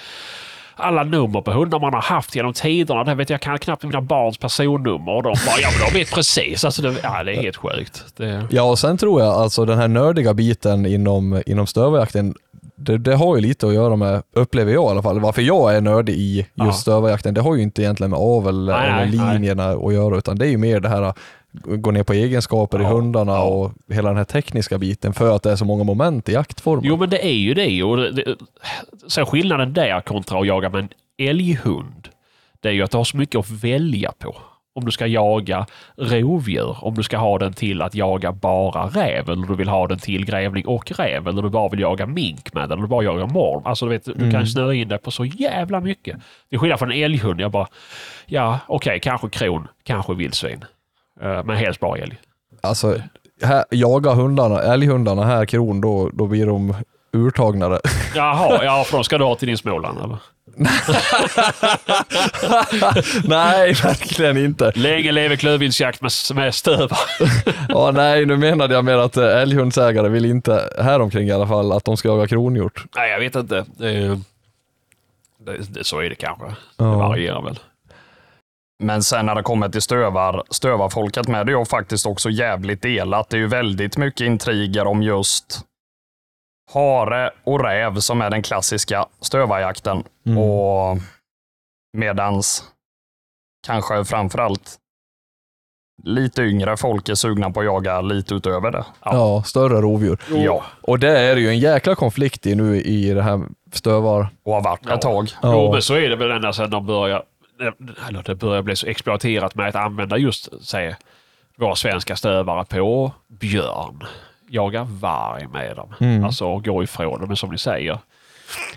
[0.79, 3.03] alla nummer på hundar man har haft genom tiderna.
[3.03, 6.11] Det vet jag kan knappt mina barns personnummer och de bara, ja men de vet
[6.13, 6.65] precis.
[6.65, 8.03] Alltså det, ja, det är helt sjukt.
[8.17, 12.33] Det, Ja, och sen tror jag alltså den här nördiga biten inom, inom stövarjakten,
[12.75, 15.75] det, det har ju lite att göra med, upplever jag i alla fall, varför jag
[15.75, 16.71] är nördig i just Ja.
[16.73, 17.33] stövarjakten.
[17.33, 19.33] Det har ju inte egentligen med avel Nej, eller nej, nej.
[19.33, 21.13] linjerna att göra, utan det är ju mer det här
[21.51, 23.43] gå ner på egenskaper i Ja, hundarna ja.
[23.43, 26.83] och hela den här tekniska biten för att det är så många moment i jaktformen.
[26.85, 27.83] Jo, men det är ju det.
[27.83, 28.35] Och det, det
[29.07, 30.89] sen skillnaden där kontra att jaga med en
[31.27, 32.09] älghund,
[32.59, 34.35] det är ju att du har så mycket att välja på.
[34.75, 35.65] om du ska jaga
[35.97, 39.87] rovdjur, om du ska ha den till att jaga bara räv eller du vill ha
[39.87, 42.87] den till grävling och räv eller du bara vill jaga mink med den eller du
[42.87, 43.61] bara jagar morm.
[43.65, 44.31] Alltså du vet, du Mm.
[44.31, 46.17] kan snöa in dig på så jävla mycket.
[46.49, 47.41] Det är skillnad från en älghund.
[47.41, 47.67] Jag bara,
[48.25, 50.65] ja okej, kanske kron, kanske vildsvin.
[51.21, 52.17] Eh, Men helst bara älg.
[52.61, 52.95] Alltså,
[53.43, 56.75] här, jaga hundarna, älghundarna här kron, då, då blir de
[57.13, 57.79] urtagnare.
[58.15, 60.17] Jaha, ja för de ska du ha till din Småland eller?
[63.27, 64.71] nej, verkligen inte.
[64.75, 66.99] Länge leve klövviltsjakt med, med stövar.
[67.69, 71.47] Ja, nej, nu menade jag mer att eh, älghundsägare vill inte, här omkring i alla
[71.47, 72.85] fall, att de ska jaga kronhjort.
[72.95, 73.65] Nej, jag vet inte.
[73.77, 74.19] Det, är-
[75.45, 76.45] det, det, så är det kanske.
[76.47, 76.97] Det Ja.
[76.97, 77.59] varierar väl.
[78.83, 82.81] Men sen när det kommer till stövar, stövarfolket med, det är ju faktiskt också jävligt
[82.81, 83.29] delat.
[83.29, 85.59] Det är ju väldigt mycket intriger om just
[86.73, 90.03] hare och räv som är den klassiska stövarjakten.
[90.25, 90.37] Mm.
[90.37, 90.97] Och
[91.97, 92.63] medans
[93.67, 94.75] kanske framförallt
[96.03, 98.85] lite yngre folk är sugna på att jaga lite utöver det.
[99.03, 100.19] Ja, större rovdjur.
[100.29, 103.41] Ja, Och det är ju en jäkla konflikt i nu i det här
[103.73, 104.29] stövar.
[104.43, 104.93] och har varit Ja.
[104.93, 105.29] ett tag.
[105.43, 105.71] Jo, Ja.
[105.71, 107.23] men så är det väl ända sedan de börjar,
[108.07, 110.95] eller det börjar bli så exploaterat med att använda just, säg,
[111.55, 114.03] våra svenska stövare på björn.
[114.49, 115.93] Jaga varg med dem.
[115.99, 116.23] Mm.
[116.23, 117.99] Alltså gå ifrån dem, som ni säger.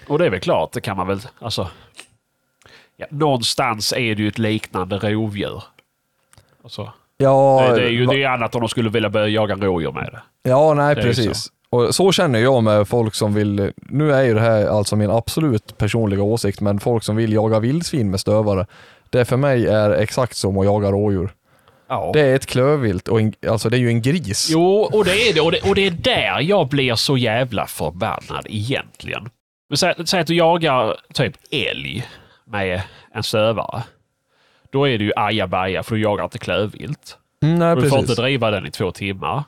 [0.07, 1.69] Och det är väl klart, det kan man väl, alltså.
[2.97, 5.63] Ja, någonstans är det ju ett liknande rovdjur.
[6.63, 9.93] Alltså, Ja, det, är ju det är annat om de skulle vilja börja jaga rådjur
[9.93, 10.51] med det.
[10.51, 11.53] ja nej det precis.
[11.73, 15.11] Och så känner jag med folk som vill, nu är ju det här alltså min
[15.11, 18.67] absolut personliga åsikt, men folk som vill jaga vildsvin med stövare,
[19.11, 21.31] det för mig är exakt som att jaga rådjur.
[21.89, 22.11] Ja.
[22.15, 24.49] Det är ett klövvilt och en, alltså det är ju en gris.
[24.51, 25.41] Jo, och det är det.
[25.41, 29.31] Och det, och det är där jag blir så jävla förbannad egentligen.
[29.69, 32.07] Men säg, säg att du jagar typ älg
[32.45, 32.83] med
[33.15, 33.83] en stövare.
[34.71, 37.19] Då är det ju ajabaja för du jagar inte klövvilt.
[37.43, 38.11] Mm, nej, Och du får precis.
[38.11, 39.43] inte driva den i två timmar.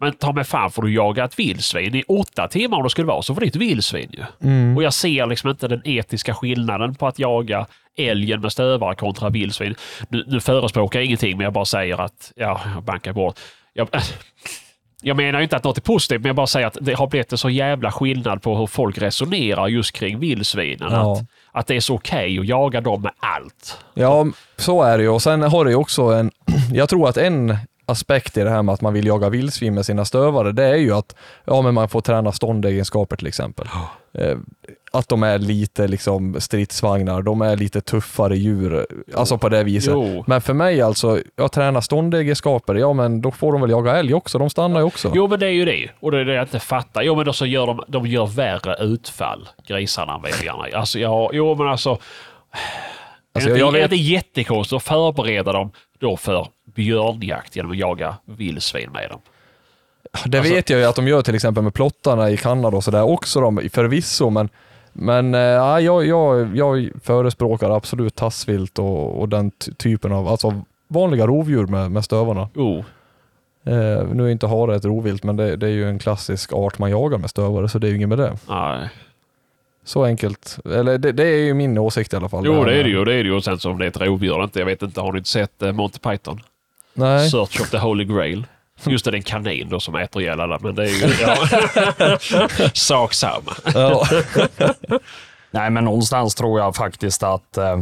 [0.00, 3.06] Men ta mig fan får du jaga ett vildsvin i åtta timmar om det skulle
[3.06, 4.48] vara så får det ett vildsvin ju.
[4.48, 4.76] Mm.
[4.76, 9.30] Och jag ser liksom inte den etiska skillnaden på att jaga älgen med stövare kontra
[9.30, 9.74] vildsvin.
[10.08, 13.38] Nu, nu förespråkar jag ingenting men jag bara säger att, ja, jag bankar bort.
[13.72, 13.88] Jag,
[15.02, 17.32] jag menar inte att något är positivt men jag bara säger att det har blivit
[17.32, 20.92] en så jävla skillnad på hur folk resonerar just kring vildsvinen.
[20.92, 21.12] Ja.
[21.12, 23.78] Att, att det är så okej att jaga dem med allt.
[23.94, 25.10] Ja, så är det ju.
[25.10, 26.30] Och sen har det ju också en,
[26.72, 27.56] jag tror att en
[27.86, 30.76] aspekt i det här med att man vill jaga vildsvin med sina stövare, det är
[30.76, 33.66] ju att ja, men man får träna ståndegenskaper till exempel.
[34.18, 34.36] Eh,
[34.92, 39.92] Att de är lite liksom stridsvagnar, de är lite tuffare djur, alltså på det viset.
[39.94, 40.24] Jo.
[40.26, 44.14] Men för mig alltså, jag tränar ståndegenskaper, ja men då får de väl jaga älg
[44.14, 45.12] också, de stannar ju också.
[45.14, 45.90] Jo men det är ju det.
[46.00, 47.02] Och det är det jag inte fattar.
[47.02, 50.78] Jo men då så gör de, de gör värre utfall, grisarna än väljarna.
[50.78, 51.98] Alltså ja, jo men alltså.
[53.34, 55.70] Alltså, är det jag inte, är det inte jättekonstigt att förbereda dem
[56.00, 59.20] då för björnjakt genom att jaga vildsvin med dem?
[60.26, 62.84] Det Alltså- vet jag ju att de gör till exempel med plottarna i Kanada och
[62.84, 64.48] sådär också de, förvisso, men
[64.98, 70.62] men ja, jag, jag, jag förespråkar absolut tassvilt och, och den ty- typen av, alltså
[70.88, 72.48] vanliga rovdjur med, med stövarna.
[72.54, 72.84] Jo.
[73.64, 76.78] Eh, nu är inte hare ett rovvilt, men det, det är ju en klassisk art
[76.78, 78.36] man jagar med stövare, så det är ju inget med det.
[78.48, 78.88] Nej.
[79.84, 80.58] Så enkelt.
[80.64, 82.42] Eller det, det är ju min åsikt i alla fall.
[82.46, 83.04] Jo här det är det ju.
[83.04, 83.32] Det är det ju.
[83.34, 84.58] Och sen så om det är ett rovdjur inte.
[84.58, 85.00] Jag vet inte.
[85.00, 86.40] Har ni inte sett eh, Monty Python?
[86.96, 87.30] Nej.
[87.30, 88.46] Search of the Holy Grail.
[88.84, 90.58] Just det, det är en kanin då som äter ihjäl alla.
[90.58, 91.14] Men det är ju...
[91.20, 92.68] Ja.
[92.74, 93.52] Sak samma.
[93.74, 94.06] Ja.
[95.50, 97.80] Nej, men någonstans tror jag faktiskt att eh,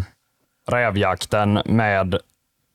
[0.70, 2.18] rävjakten med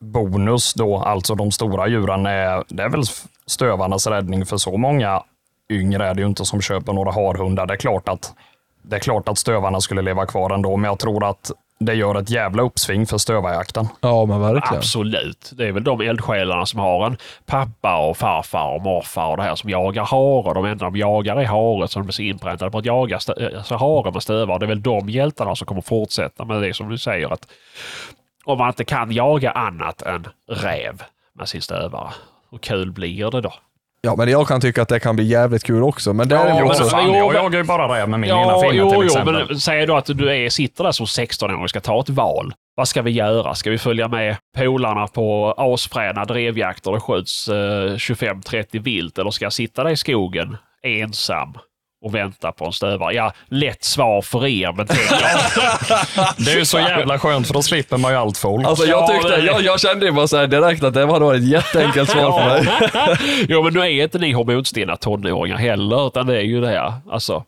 [0.02, 3.04] bonus då, alltså de stora djuren, är, det är väl
[3.46, 5.24] stövarnas räddning för så många
[5.70, 7.66] yngre är det ju inte som köper några harhundar.
[7.66, 8.34] Det är klart att,
[8.82, 12.16] det är klart att stövarna skulle leva kvar ändå, men jag tror att det gör
[12.16, 13.88] ett jävla uppsving för stövarjakten.
[14.02, 14.78] ja, men verkligen.
[14.78, 15.52] Absolut.
[15.56, 19.44] Det är väl de eldsjälarna som har en pappa och farfar och morfar och det
[19.44, 20.54] här som jagar hare.
[20.54, 23.76] De enda de jagar är hare som de är så inpräntade på att jaga alltså
[23.76, 24.60] hare med stövar.
[24.60, 27.48] Det är väl de hjältarna som kommer fortsätta med det som du säger att
[28.46, 32.10] om man inte kan jaga annat än räv med sin stövare,
[32.52, 33.54] hur kul blir det då?
[34.02, 36.76] Ja, men jag kan tycka att det kan bli jävligt kul också, men däremot men
[36.76, 36.84] så...
[36.84, 38.90] fan, Fan, jo, jag men- jagar ju bara räv med min ena Ja, finne jo,
[38.90, 39.46] till jo, exempel.
[39.50, 42.54] men säg då att du är, sitter där som 16-åring och ska ta ett val.
[42.76, 43.56] Vad ska vi göra?
[43.56, 49.46] Ska vi följa med polarna på asfräna drevjakter och skjuts eh, 25-30 vilt eller ska
[49.46, 51.54] jag sitta där i skogen ensam
[52.02, 53.14] och vänta på en stövare?
[53.14, 54.86] Ja, lätt svar för er, men
[56.38, 58.66] Det är ju så jävla skönt för då slipper man ju allt folk.
[58.68, 61.20] Alltså jag, Ja, tyckte, jag, jag kände ju bara så här direkt att det var
[61.20, 63.18] då ett jätteenkelt svar för mig.
[63.50, 66.94] jo, men nu är inte ni hormonstinna tonåringar heller, utan det är ju det här.
[67.12, 67.44] Alltså,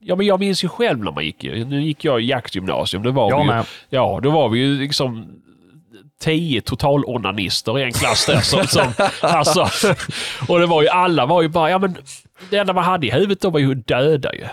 [0.00, 3.02] ja, men jag minns ju själv när man gick, ju- nu gick jag i jaktgymnasium.
[3.02, 3.64] Det var Jag vi ju, med.
[3.90, 5.26] Ja, då var vi ju liksom
[6.22, 8.40] tio totalonanister i en klass där.
[8.40, 9.68] Som, som, alltså,
[10.48, 11.96] och det var ju, alla var ju bara, ja men
[12.50, 14.44] det enda man hade i huvudet då var ju döda ju.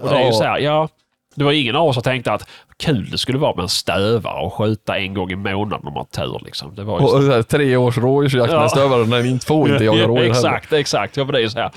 [0.00, 0.88] Och det är ju så här, ja.
[1.34, 4.40] Det var ingen av oss som tänkte att kul det skulle vara med en stövare
[4.44, 6.40] och skjuta en gång i månaden om man har tur.
[6.44, 6.74] Liksom.
[6.74, 8.68] Det var ju Och, här, tre års rådjursjakt med Ja.
[8.68, 10.30] stövare när ni inte får inte jaga rådjur heller.
[10.30, 11.16] Exakt, exakt.
[11.16, 11.70] Ja, men det är så här.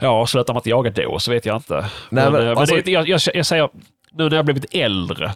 [0.00, 1.74] Ja, slutar man inte jaga då så vet jag inte.
[2.10, 3.68] Nej, men, eh, alltså- det, jag, jag, jag säger,
[4.12, 5.32] nu när jag blivit äldre.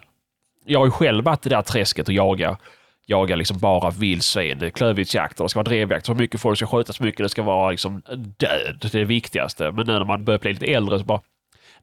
[0.65, 2.57] Jag har ju själv varit i det där träsket och jaga,
[3.05, 6.05] jaga liksom bara vildsvin, klövviltsjakt och det ska vara drevjakt.
[6.05, 8.01] Så mycket folk ska skjutas, så mycket det ska vara liksom
[8.37, 8.77] död.
[8.81, 9.71] Det är det viktigaste.
[9.71, 11.21] Men nu när man börjar bli lite äldre så bara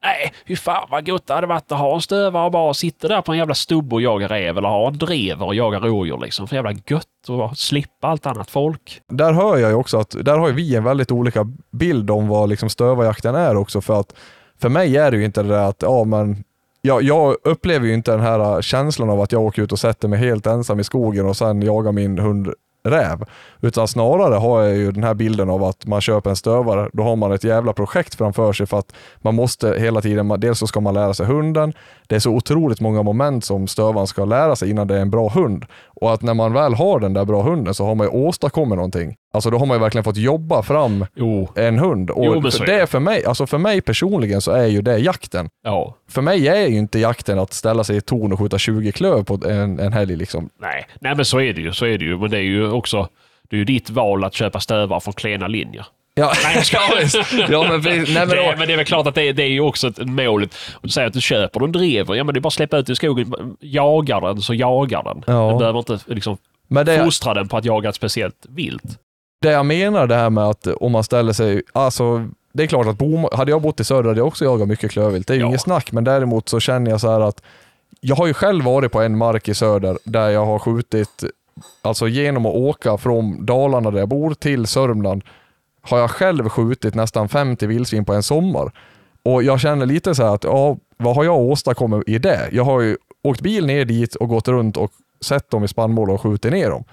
[0.02, 3.08] Nej, hur fan vad gott det hade varit att ha en stövare och bara sitta
[3.08, 6.18] där på en jävla stubbe och jaga räv eller ha en drever och jaga rådjur
[6.18, 6.48] liksom.
[6.48, 7.06] För jävla gött
[7.50, 9.00] att slippa allt annat folk.
[9.08, 12.28] Där hör jag ju också att, där har ju vi en väldigt olika bild om
[12.28, 14.14] vad liksom stövarjakten är också för att
[14.60, 16.44] för mig är det ju inte det där att, ja men
[16.82, 19.78] jag, jag upplever ju inte den här äh, känslan av att jag åker ut och
[19.78, 23.24] sätter mig helt ensam i skogen och sen jagar min hund räv.
[23.60, 27.02] Utan snarare har jag ju den här bilden av att man köper en stövare, då
[27.02, 30.66] har man ett jävla projekt framför sig för att man måste hela tiden, dels så
[30.66, 31.72] ska man lära sig hunden,
[32.06, 35.10] det är så otroligt många moment som stövaren ska lära sig innan det är en
[35.10, 35.64] bra hund.
[36.00, 38.76] Och att när man väl har den där bra hunden så har man ju åstadkommit
[38.76, 39.14] någonting.
[39.34, 42.10] Alltså då har man ju verkligen fått jobba fram Jo, en hund.
[42.10, 42.78] Och Jo, är det.
[42.78, 45.48] det för mig, alltså för mig personligen så är ju det jakten.
[45.64, 45.94] ja.
[46.08, 49.24] För mig är ju inte jakten att ställa sig i torn och skjuta 20 klöv
[49.24, 50.48] på en, en helg liksom.
[50.60, 50.86] Nej.
[51.00, 51.72] Nej, men så är det ju.
[51.72, 52.18] Så är det ju.
[52.18, 53.08] Men det är ju också
[53.50, 55.86] det är ju ditt val att köpa stövare från klena linjer.
[56.18, 56.80] Ja, Nej, ja,
[57.48, 58.14] ja men, precis.
[58.14, 60.06] nej, men, det, men det är väl klart att det, det är ju också ett
[60.06, 60.48] mål.
[60.82, 62.90] Du säger att du köper en drever, ja men det är bara att släppa ut
[62.90, 63.56] i skogen.
[63.60, 65.22] Jagar den så jagar den.
[65.26, 65.52] Ja.
[65.52, 66.36] Du behöver inte liksom
[66.68, 68.98] men det, fostra den på att jaga ett speciellt vilt.
[69.42, 72.86] det jag menar det här med att om man ställer sig, alltså det är klart
[72.86, 75.26] att bom, hade jag bott i söder hade jag också jagat mycket klövvilt.
[75.26, 75.46] Det är ju Ja.
[75.48, 77.42] inget snack, men däremot så känner jag så här att
[78.00, 81.24] jag har ju själv varit på en mark i söder där jag har skjutit,
[81.82, 85.22] alltså genom att åka från Dalarna där jag bor till Sörmland,
[85.88, 88.72] har jag själv skjutit nästan 50 vildsvin på en sommar.
[89.24, 92.48] Och jag känner lite så här att, ja, vad har jag åstadkommit i det?
[92.52, 94.90] Jag har ju åkt bil ner dit och gått runt och
[95.24, 96.84] sett dem i spannmål och skjutit ner dem.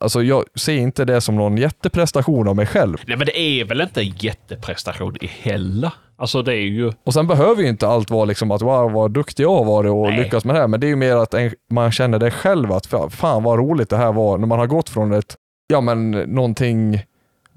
[0.00, 2.96] Alltså jag ser inte det som någon jätteprestation av mig själv.
[3.06, 5.92] Nej men det är väl inte en jätteprestation i heller.
[6.16, 6.92] Alltså det är ju...
[7.06, 9.90] Och sen behöver ju inte allt vara liksom att wow vad duktig jag har varit
[9.90, 10.18] och Nej.
[10.24, 10.68] lyckats med det här.
[10.68, 13.58] Men det är ju mer att en, man känner det själv att fa- fan vad
[13.58, 15.36] roligt det här var när man har gått från ett,
[15.68, 17.02] ja men någonting,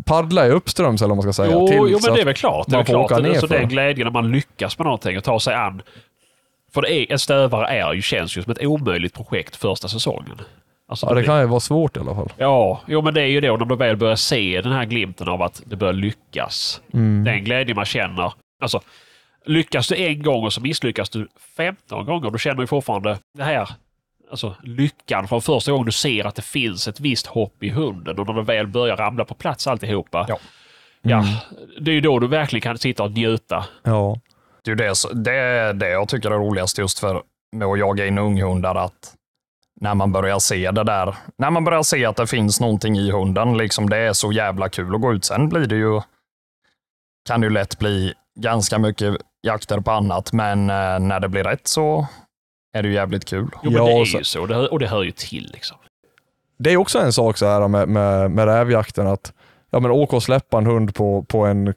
[0.04, 1.54] paddla i uppströms eller vad man ska säga.
[1.54, 2.68] Jo, till jo så men det är väl klart.
[2.70, 3.06] Det är klart.
[3.06, 3.48] åka Alltså, nerför.
[3.48, 5.82] den glädjen när man lyckas med någonting och ta sig an.
[6.74, 10.42] För det är, en stövare är ju, känns ju som ett omöjligt projekt första säsongen.
[10.88, 12.34] Alltså, Ja det kan ju vara svårt i alla fall.
[12.38, 15.28] Ja, jo men det är ju då när du väl börjar se den här glimten
[15.28, 16.82] av att det börjar lyckas.
[16.94, 17.24] Mm.
[17.24, 18.34] Den glädje man känner.
[18.62, 18.82] Alltså,
[19.46, 23.44] lyckas du en gång och så misslyckas du 15 gånger, då känner du fortfarande det
[23.44, 23.70] här
[24.32, 28.20] alltså, lyckan från första gången du ser att det finns ett visst hopp i hunden
[28.20, 30.26] och när det väl börjar ramla på plats alltihopa.
[30.30, 30.38] Ja.
[31.06, 31.26] Ja,
[31.80, 33.66] det är ju då du verkligen kan sitta och njuta.
[33.84, 34.20] Ja.
[34.64, 38.06] Det är det, det, är det jag tycker är roligast just för med att jaga
[38.06, 39.16] in unghundar, att
[39.82, 43.12] när man börjar se det där, när man börjar se att det finns någonting i
[43.12, 45.26] hunden, liksom det är så jävla kul att gå ut.
[45.26, 46.02] Sen blir det ju,
[47.28, 51.44] kan det ju lätt bli ganska mycket jakter på annat, men eh, när det blir
[51.44, 52.08] rätt så
[52.74, 53.48] är det ju jävligt kul.
[53.54, 54.46] Jo, men Ja, det är och så- ju så.
[54.46, 55.78] Det hör, och det hör ju till liksom.
[56.60, 59.34] Det är också en sak så här med, med, med rävjakten att
[59.72, 61.74] ja, men åka och släppa en hund på, på en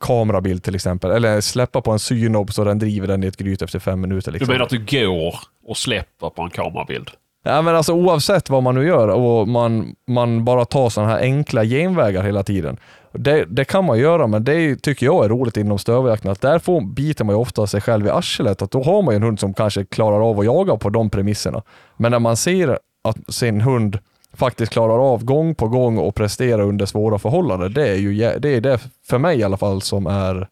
[0.00, 1.10] kamerabild till exempel.
[1.10, 4.32] Eller släppa på en synob så den driver den i ett gryt efter fem minuter.
[4.32, 4.52] Du Liksom.
[4.52, 5.34] menar att du går
[5.66, 7.10] och släpper på en kamerabild?
[7.44, 11.20] Ja, men alltså, oavsett vad man nu gör och man, man bara tar sådana här
[11.20, 12.76] enkla genvägar hela tiden.
[13.12, 16.30] Det, det kan man göra, men det tycker jag är roligt inom stövarjakten.
[16.30, 18.62] Att där får, biter man ju ofta sig själv i arslet.
[18.62, 21.10] Att då har man ju en hund som kanske klarar av att jaga på de
[21.10, 21.62] premisserna.
[21.96, 23.98] Men när man ser att sin hund
[24.32, 27.72] faktiskt klarar av gång på gång och prestera under svåra förhållanden.
[27.72, 30.48] Det är ju det, är det för mig i alla fall som är,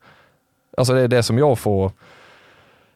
[0.77, 1.93] alltså det är det som jag får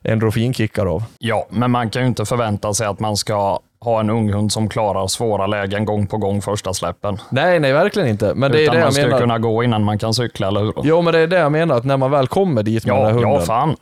[0.03, 1.05] endorfinkickar av.
[1.19, 4.69] Ja, men man kan ju inte förvänta sig att man ska ha en unghund som
[4.69, 7.19] klarar svåra lägen gång på gång första släppen.
[7.31, 8.35] Nej, nej verkligen inte.
[8.35, 9.19] Men det är Utan det man jag ska menar.
[9.21, 10.73] kunna gå innan man kan cykla, eller hur?
[10.83, 13.01] Jo, men det är det jag menar, att när man väl kommer dit med den
[13.03, 13.33] Ja, här hunden.
[13.33, 13.77] ja fan.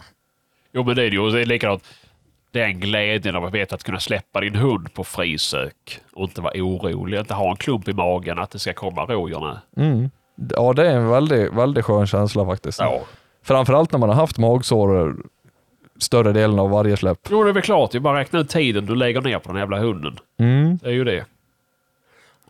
[0.72, 1.30] Jo, men det är det ju.
[1.30, 1.82] Det är likadant.
[2.52, 6.52] Den glädjen av att veta att kunna släppa din hund på frisök och inte vara
[6.56, 9.58] orolig, inte ha en klump i magen att det ska komma rådjur.
[9.76, 10.10] Mm.
[10.56, 12.78] Ja, det är en väldigt, väldigt skön känsla faktiskt.
[12.80, 13.00] Ja.
[13.44, 15.16] Framförallt när man har haft magsår
[16.02, 17.18] större delen av varje släpp.
[17.30, 17.94] Jo, det är väl klart.
[17.94, 20.18] Är bara att räkna ut tiden du lägger ner på den jävla hunden.
[20.38, 20.78] Mm.
[20.82, 21.24] Det är ju det.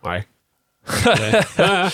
[0.03, 0.23] Nej.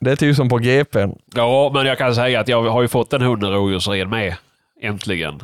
[0.00, 1.10] Det är typ som på GPn.
[1.34, 4.36] ja, men jag kan säga att jag har ju fått en hunden rådjursren med.
[4.80, 5.42] Äntligen.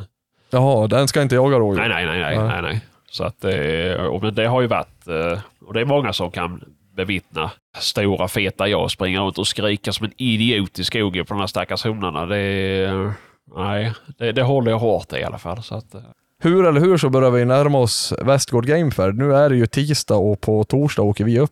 [0.49, 1.81] Jaha, den ska inte jaga rådjur.
[1.87, 2.61] Nej, nej, nej, nej, Nej.
[2.61, 2.81] nej.
[3.11, 6.63] Så att det, och det har ju varit, eh, och det är många som kan
[6.95, 11.39] bevittna stora feta jag springa runt och skrika som en idiot i skogen på de
[11.39, 12.25] här stackars honorna.
[12.25, 13.13] Det,
[13.55, 15.63] nej, det, det håller jag hårt i alla fall.
[15.63, 16.01] Så att, eh,
[16.39, 19.11] Hur eller hur så börjar vi närma oss Västgård Gamefair.
[19.11, 21.51] Nu är det ju tisdag och på torsdag åker vi upp.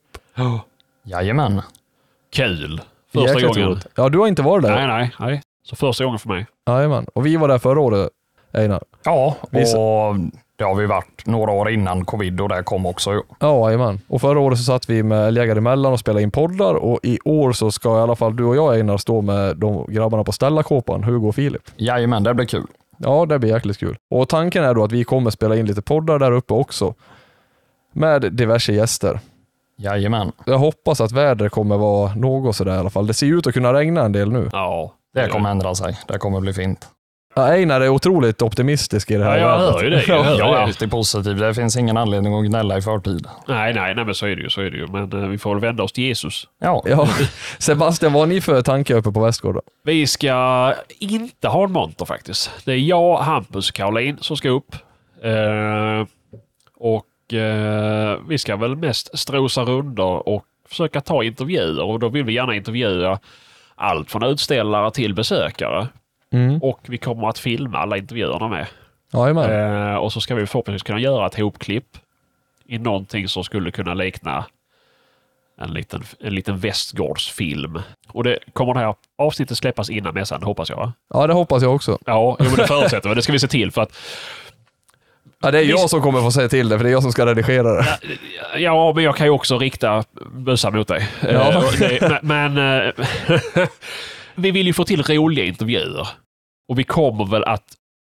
[1.03, 1.61] Jajamän.
[2.33, 2.81] kul!
[3.13, 3.67] Första Jäkligt gången.
[3.69, 3.87] roligt.
[3.95, 4.75] Ja, du har inte varit där?
[4.75, 5.41] Nej, nej, nej.
[5.63, 6.45] Så första gången för mig.
[6.67, 7.05] Jajamän.
[7.15, 8.09] Och vi var där förra året,
[8.53, 8.83] Einar.
[9.03, 10.15] Ja, Vi- och
[10.61, 13.23] det har vi varit några år innan covid och det kom också.
[13.39, 13.99] Ja, jajamän.
[14.07, 17.19] Och förra året så satt vi med älgjägare emellan och spelade in poddar och i
[17.25, 20.31] år så ska i alla fall du och jag Einar stå med de grabbarna på
[20.31, 21.61] Stellakåpan, Hugo och Filip.
[21.75, 22.67] Jajamän, det blir kul.
[22.97, 23.97] Ja, det blir jäkligt kul.
[24.09, 26.93] Och tanken är då att vi kommer spela in lite poddar där uppe också.
[27.93, 29.19] Med diverse gäster.
[29.77, 30.31] Jajamän.
[30.45, 33.07] Jag hoppas att vädret kommer vara något sådär i alla fall.
[33.07, 34.49] Det ser ut att kunna regna en del nu.
[34.51, 35.97] Ja, Det kommer ändra sig.
[36.07, 36.87] Det kommer bli fint.
[37.33, 40.03] Ja, Einar är otroligt optimistisk i det här Ja, jag hör ju det.
[40.07, 40.59] Jag hör Jag är det.
[40.63, 41.37] alltid positiv.
[41.37, 43.27] Det finns ingen anledning att gnälla i förtid.
[43.47, 44.49] Nej, nej, nej, men så är det ju.
[44.49, 44.87] Så är det ju.
[44.87, 46.47] Men eh, vi får väl vända oss till Jesus.
[46.61, 47.07] Ja, Ja.
[47.57, 49.61] Sebastian, vad har ni för tankar uppe på Västgård då?
[49.83, 52.51] Vi ska inte ha en monter faktiskt.
[52.65, 54.75] Det är jag, Hampus och Caroline som ska upp.
[55.23, 56.05] Eh,
[56.79, 61.83] och eh, vi ska väl mest strosa rundor och försöka ta intervjuer.
[61.83, 63.19] Och då vill vi gärna intervjua
[63.75, 65.87] allt från utställare till besökare.
[66.31, 66.59] Mm.
[66.61, 68.67] Och vi kommer att filma alla intervjuerna med.
[69.13, 69.91] Jajamän.
[69.91, 71.97] Eh, och så ska vi förhoppningsvis kunna göra ett hopklipp
[72.65, 74.45] i någonting som skulle kunna likna
[75.61, 77.79] en liten, en liten västgårdsfilm.
[78.07, 80.77] Och det kommer det här avsnittet släppas innan mässan, hoppas jag.
[80.77, 80.93] va?
[81.13, 81.97] Ja, det hoppas jag också.
[82.05, 83.15] Ja, jo, men det förutsätter vi.
[83.15, 83.97] Det ska vi se till för att
[85.43, 87.11] Ja, det är jag som kommer få säga till det, för det är jag som
[87.11, 87.97] ska redigera det.
[88.57, 91.09] Ja, men jag kan ju också rikta bössan mot dig.
[91.21, 91.51] Ja.
[91.53, 92.93] Eh, det, men men eh,
[94.35, 96.07] vi vill ju få till roliga intervjuer.
[96.67, 97.63] Och vi kommer väl att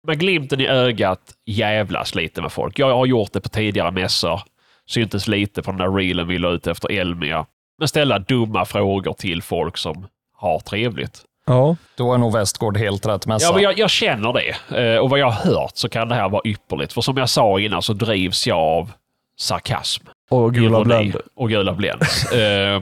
[0.08, 2.80] med glimten i ögat jävlas lite med folk.
[2.80, 4.42] Jag har gjort det på tidigare mässor.
[4.90, 7.46] Syntes lite på den där reelen vi la ut efter Elmia.
[7.80, 10.08] Men ställa dumma frågor till folk som
[10.38, 11.22] har trevligt.
[11.46, 11.76] Ja.
[11.96, 13.46] då är nog Västgård helt rätt mässa.
[13.48, 14.78] Ja, men jag, jag känner det.
[14.82, 16.94] Eh, Och vad jag har hört så kan det här vara ypperligt.
[16.94, 18.92] För som jag sa innan så drivs jag av
[19.38, 20.06] sarkasm.
[20.30, 21.16] Och gula Blend.
[21.36, 22.32] Och gula Blends.
[22.32, 22.82] Eh,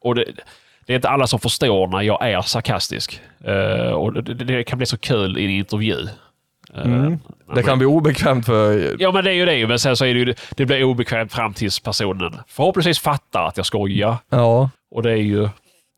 [0.00, 0.24] och det,
[0.88, 3.20] det är inte alla som förstår när jag är sarkastisk.
[3.44, 6.08] Eh, och det, det, kan bli så kul i en intervju.
[6.74, 7.18] Eh, Mm.
[7.54, 8.96] Det kan bli obekvämt för...
[8.98, 9.66] Ja, men det är ju det.
[9.66, 13.56] Men sen så är det ju, det blir obekvämt fram tills personen förhoppningsvis fattar att
[13.56, 14.16] jag skojar.
[14.30, 14.70] Ja.
[14.90, 15.48] Och det är ju,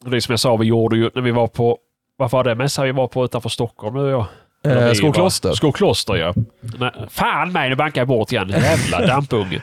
[0.04, 1.78] det är som jag sa, vi gjorde ju när vi var på,
[2.16, 4.08] vad var det mässa vi var på utanför Stockholm nu?
[4.08, 4.26] Eller
[4.64, 5.52] Eh, Skokloster.
[5.52, 6.34] Skokloster ja.
[6.60, 8.48] Nej, fan mig, nu bankar jag bort igen.
[8.48, 9.56] Jävla dampunge.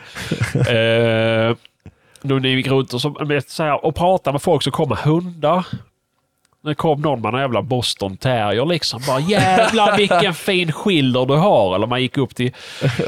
[0.53, 1.55] eh,
[2.21, 4.71] nu när vi gick runt och, så, med, så här, och pratade med folk så
[4.71, 5.65] kommer hundar.
[6.65, 9.01] Det kom någon med en jävla Boston Terrier liksom.
[9.07, 11.75] Bara jävlar vilken fin skilder du har.
[11.75, 12.51] Eller man gick upp till,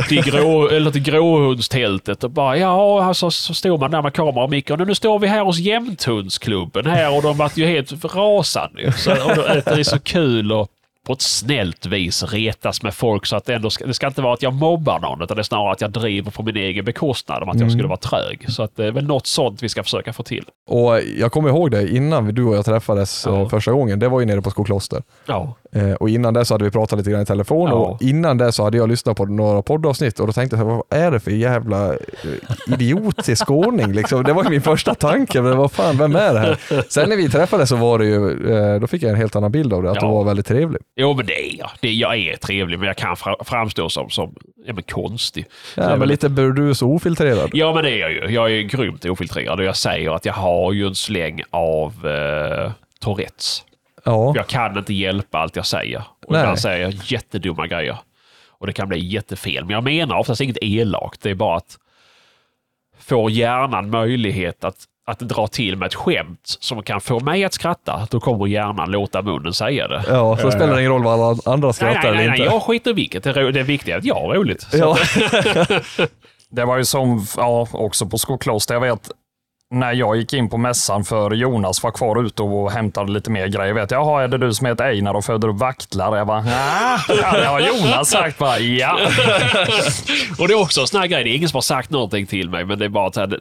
[0.08, 4.43] till, grå, eller till gråhundstältet och bara ja, alltså, så stod man där med kamera
[4.43, 4.69] och mick.
[4.69, 8.91] Och nu står vi här hos Jämthundsklubben här och de var ju helt rasande.
[8.91, 10.67] Så, och det är så kul och
[11.10, 14.22] på ett snällt vis retas med folk så att det ändå ska, det ska inte
[14.22, 16.86] vara att jag mobbar någon utan det är snarare att jag driver på min egen
[16.86, 18.45] bekostnad om att jag skulle vara trög.
[18.52, 20.45] Så att det är väl något sånt vi ska försöka få till.
[20.67, 23.41] Och jag kommer ihåg det innan du och jag träffades Ja.
[23.41, 24.00] eh, första gången.
[24.00, 25.04] Det var ju nere på Skokloster.
[25.26, 25.56] Ja.
[25.71, 27.75] Eh, och innan det så hade vi pratat lite grann i telefon Ja.
[27.75, 30.84] och innan det så hade jag lyssnat på några poddavsnitt och då tänkte jag, vad
[30.89, 31.97] är det för jävla eh,
[32.73, 34.23] idiotisk skåning liksom?
[34.23, 36.58] Det var min första tanke, men vad fan, vem är det här?
[36.89, 39.51] Sen när vi träffades så var det ju, eh, då fick jag en helt annan
[39.51, 40.01] bild av det, att Ja.
[40.08, 40.82] du var väldigt trevlig.
[40.95, 41.69] Jo, men det är jag.
[41.82, 44.34] Det, jag är trevlig, men jag kan fra, framstå som, som
[44.65, 45.45] ja, men konstig.
[45.75, 47.49] Ja, men lite burdus och ofiltrerad.
[47.53, 48.27] Ja, men det är jag ju.
[48.36, 52.71] Jag är grymt ofiltrerad och jag säger att jag har ju en släng av eh,
[53.01, 53.63] Tourettes.
[54.04, 56.04] Ja, Jag kan inte hjälpa allt jag säger.
[56.26, 56.42] Och Nej.
[56.42, 57.98] ibland säger jag jättedumma grejer.
[58.50, 59.66] Och det kan bli jättefel.
[59.66, 61.22] Men jag menar oftast inget elakt.
[61.22, 61.78] Det är bara att
[63.00, 64.76] får hjärnan möjlighet att,
[65.08, 68.92] att dra till med ett skämt som kan få mig att skratta, då kommer hjärnan
[68.92, 70.04] låta munnen säga det.
[70.08, 72.54] ja så spelar det ingen roll vad andra Nej, skrattar nej, nej, eller nej, inte.
[72.54, 73.24] jag skiter i vilket.
[73.24, 74.68] Det, är det är viktigt att jag har roligt.
[74.74, 74.98] Ja.
[76.52, 78.74] Det var ju som, ja, också på Skokloster.
[78.74, 79.12] Jag vet,
[79.71, 83.47] när jag gick in på mässan för Jonas var kvar ute och hämtade lite mer
[83.47, 83.73] grejer.
[83.73, 86.17] Vet jag, Jaha, är det du som heter Einar och föder upp vaktlar?
[86.17, 88.38] Jag bara, "Ah." ja, det har Jonas sagt.
[88.38, 88.93] Bara, ja.
[90.39, 92.26] Och det är också en sån här grej, det är ingen som har sagt någonting
[92.26, 93.39] till mig, men det är bara att det,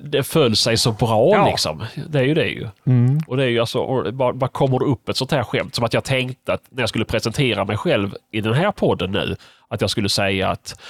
[0.00, 1.46] det föll sig så bra Ja.
[1.46, 1.84] liksom.
[2.08, 2.68] Det är ju det ju.
[3.26, 5.84] Och det är ju alltså, bara, bara kommer det upp ett sånt här skämt, som
[5.84, 9.36] att jag tänkte att när jag skulle presentera mig själv i den här podden nu,
[9.68, 10.80] att jag skulle säga att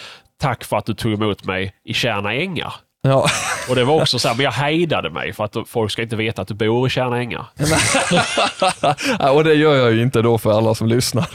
[0.40, 2.72] tack för att du tog emot mig i Tjärna Ängar.
[3.02, 3.26] Ja.
[3.68, 6.16] Och det var också så här, men jag hejdade mig för att folk ska inte
[6.16, 7.46] veta att du bor i Tjärna Ängar.
[9.18, 11.28] Ja, och det gör jag ju inte då för alla som lyssnar.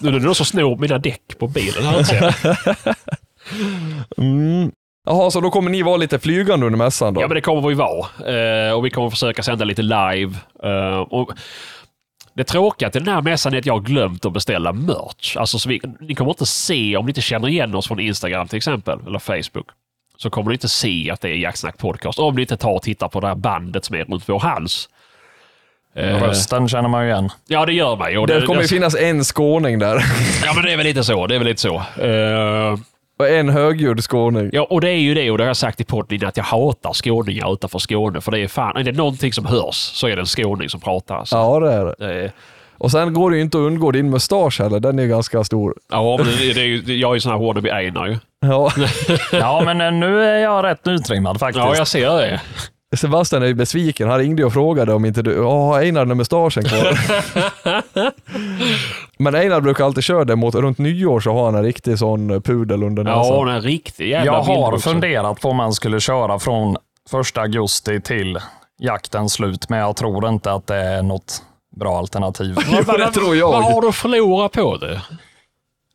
[0.00, 2.34] Nu är det någon som snor mina däck på bilen här.
[4.16, 4.72] Mm.
[5.06, 7.20] Jaha, så då kommer ni vara lite flygande under mässan då?
[7.20, 8.06] Ja, men det kommer vi vara.
[8.68, 10.34] Eh, och vi kommer försöka sända lite live.
[10.64, 11.30] Eh, och
[12.34, 15.36] det tråkiga till den här mässan är att jag har glömt att beställa merch.
[15.36, 18.48] Alltså, så vi, ni kommer inte se, om ni inte känner igen oss från Instagram
[18.48, 19.66] till exempel, eller Facebook,
[20.22, 22.18] så kommer ni inte se att det är Jacksnack Podcast.
[22.18, 24.88] Om ni inte tar och tittar på det här bandet som är runt vår hals.
[25.96, 27.30] Eh, Rösten känner man ju igen.
[27.46, 28.18] Ja, det gör man ju.
[28.18, 30.04] Och det kommer ju finnas en skåning där.
[30.44, 31.26] Ja, men det är väl lite så.
[31.26, 31.74] Det är väl lite så.
[32.02, 32.78] Eh,
[33.18, 34.50] Och en högljudd skåning.
[34.52, 36.44] Ja, och det är ju det, och det har jag sagt i podden att jag
[36.44, 38.20] hatar skåningar utanför Skåne.
[38.20, 40.80] För det är fan, är det någonting som hörs så är det en skåning som
[40.80, 41.16] pratar.
[41.16, 41.36] Alltså.
[41.36, 41.94] Ja, det är det.
[41.98, 42.32] Det är,
[42.82, 44.80] Och sen går det ju inte att undgå din mustasch heller.
[44.80, 45.74] Den är ju ganska stor.
[45.90, 48.18] ja, men det, det är ju, jag är ju sån här wannabe Einar ju.
[48.40, 48.72] Ja.
[49.32, 51.64] Ja, men eh, nu är jag rätt nytrimmad faktiskt.
[51.64, 52.40] Ja, jag ser det.
[52.96, 54.08] Sebastian är ju besviken.
[54.08, 56.98] Han ringde och frågade om inte du, ja, har Einar den mustaschen kvar?
[59.22, 62.42] Men Einar brukar alltid köra det mot, runt nyår så har han en riktig sån
[62.42, 63.26] pudel under näsan.
[63.26, 66.76] Ja, en riktig jävla jag har funderat på om man skulle köra från
[67.10, 68.38] första augusti till
[68.80, 71.42] jaktens slut, men jag tror inte att det är något
[71.72, 72.56] bra alternativ.
[72.72, 73.52] Jo, det tror jag.
[73.52, 75.02] Vad har du att förlora på det?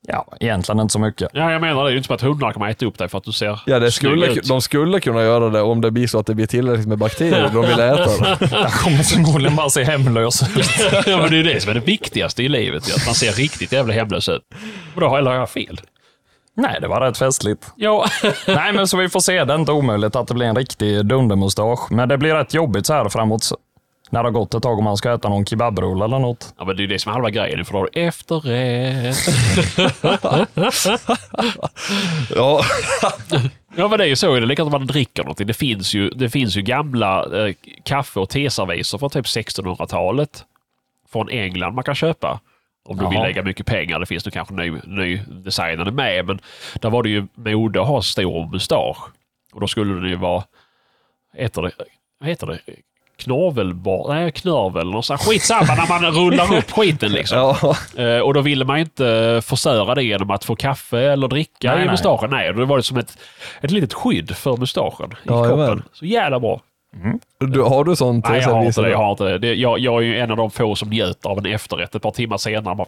[0.09, 1.29] Ja, egentligen inte så mycket.
[1.33, 3.17] Ja, jag menar det är ju inte som att hundarna kommer äta upp dig för
[3.17, 4.47] att du ser Ja, det skulle, ut.
[4.47, 7.49] de skulle kunna göra det om det blir så att det blir tillräckligt med bakterier
[7.53, 8.37] de vill äta.
[8.51, 10.65] Jag kommer förmodligen bara se hemlös ut.
[11.07, 12.83] ja, men det är ju det som är det viktigaste i livet.
[12.95, 14.41] Att man ser riktigt jävla hemlös ut.
[14.95, 15.81] Och då har jag fel?
[16.57, 17.71] Nej, det var rätt festligt.
[17.75, 18.05] Ja.
[18.47, 19.43] Nej, men så vi får se.
[19.43, 21.91] Det är inte omöjligt att det blir en riktig dundermustasch.
[21.91, 23.43] Men det blir rätt jobbigt så här framåt
[24.09, 26.53] när det har gått ett tag om man ska äta någon kebabrulle eller något.
[26.57, 27.65] ja, men det är ju det som är halva grejen.
[27.65, 29.17] För då har du efterrätt.
[32.35, 32.61] Ja,
[33.75, 34.33] Ja men det är ju så.
[34.33, 35.47] Det är likadant om man dricker någonting.
[35.47, 37.53] Det finns ju, det finns ju gamla eh,
[37.83, 40.45] kaffe och teserviser från typ 1600-talet.
[41.11, 42.39] Från England man kan köpa.
[42.85, 43.23] Om du vill Jaha.
[43.23, 43.99] lägga mycket pengar.
[43.99, 46.25] Det finns nu kanske ny, ny designade med.
[46.25, 46.39] Men
[46.81, 48.97] där var det ju mode att ha stor mustasch.
[49.53, 50.43] Och då skulle det ju vara,
[51.33, 51.71] heter det,
[52.19, 52.59] vad heter det?
[53.17, 57.37] Knorvelbar, nej knörvel, någon sån skitsamma när man rullar upp skiten liksom.
[57.95, 58.03] ja.
[58.03, 61.85] Eh, och då ville man inte förstöra det genom att få kaffe eller dricka Nej,
[61.85, 62.29] i mustaschen.
[62.29, 63.17] Nej, då var det som ett,
[63.61, 65.59] ett litet skydd för mustaschen i Ja, kroppen.
[65.59, 65.83] jajamän.
[65.93, 66.61] Så jävla bra.
[67.39, 68.29] Du, har du sånt?
[68.29, 68.89] Nej, jag har inte det.
[68.89, 69.37] Jag, har inte det.
[69.37, 72.01] det jag, jag är ju en av de få som njöter av en efterrätt ett
[72.01, 72.75] par timmar senare.
[72.75, 72.87] Bara,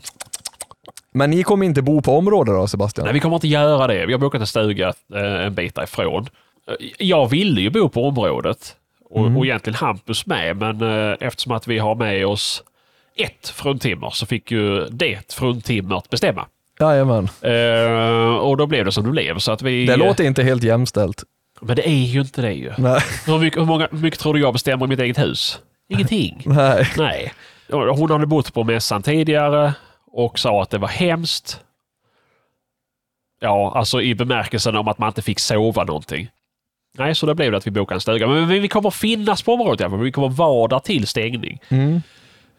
[1.13, 3.05] Men ni kommer inte bo på området då Sebastian?
[3.05, 4.05] nej, vi kommer inte göra det.
[4.05, 6.27] Vi har bokat en stuga eh, en bit därifrån.
[6.69, 8.75] Eh, Jag ville ju bo på området
[9.09, 12.63] och, och egentligen Hampus med, men eh, eftersom att vi har med oss
[13.15, 16.45] ett fruntimmer så fick ju det fruntimmert bestämma.
[16.79, 17.29] Jajamän.
[17.41, 19.37] Eh, och då blev det som det blev.
[19.37, 21.23] Så att vi, Det låter inte helt jämställt.
[21.61, 22.73] Men det är ju inte det ju.
[22.77, 23.01] Nej.
[23.25, 25.59] Hur mycket, hur många, hur mycket tror du jag bestämmer i mitt eget hus?
[25.89, 26.41] Ingenting.
[26.45, 26.87] Nej.
[26.97, 27.33] Nej.
[27.71, 29.73] Hon hade bott på mässan tidigare
[30.11, 31.59] och sa att det var hemskt.
[33.39, 36.29] Ja, alltså i bemärkelsen om att man inte fick sova någonting.
[36.99, 38.27] Nej, så då blev det att vi bokade en stuga.
[38.27, 39.99] Men vi kommer finnas på området i alla fall.
[39.99, 41.59] Vi kommer vara där till stängning.
[41.69, 42.01] Mm.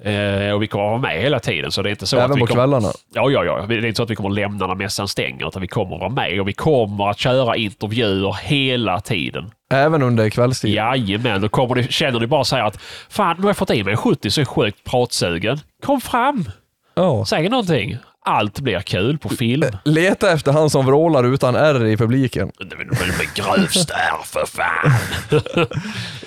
[0.02, 1.72] Eh, och vi kommer vara med hela tiden.
[1.72, 2.60] Så det är inte så att Även vi på kommer...
[2.62, 2.88] kvällarna.
[3.14, 3.66] Ja, ja, ja.
[3.68, 6.08] Det är inte så att vi kommer lämna när mässan stänger, utan vi kommer vara
[6.08, 9.50] med och vi kommer att köra intervjuer hela tiden.
[9.72, 10.74] Även under kvällstid.
[10.74, 13.70] Jajamän, då kommer ni, känner ni bara så här att fan, nu har jag fått
[13.70, 15.58] i mig en 70 så är jag sjukt pratsugen.
[15.82, 16.44] Kom fram!
[16.94, 17.24] Ja.
[17.24, 17.96] Säg någonting.
[18.30, 19.76] Allt blir kul på film.
[19.84, 22.50] Leta efter han som vrålar utan R i publiken.
[22.58, 22.86] Det väl
[23.34, 24.92] grövst där för fan.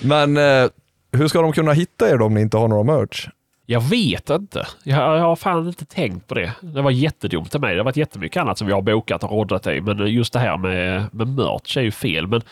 [0.00, 0.70] Men eh,
[1.12, 3.28] hur ska de kunna hitta er då om ni inte har några merch?
[3.66, 4.66] Jag vet inte.
[4.82, 6.52] Jag, jag har fan inte tänkt på det.
[6.60, 7.74] Det var jättedumt av mig.
[7.74, 9.80] Det har varit jättemycket annat som vi har bokat och roddat i.
[9.80, 12.26] Men just det här med, med merch är ju fel.
[12.26, 12.42] Men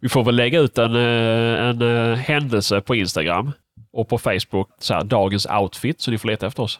[0.00, 3.52] vi får väl lägga ut en, eh, en, eh, händelse på Instagram
[3.92, 4.68] och på Facebook.
[4.78, 6.78] Så här, dagens outfit, så ni får leta efter oss.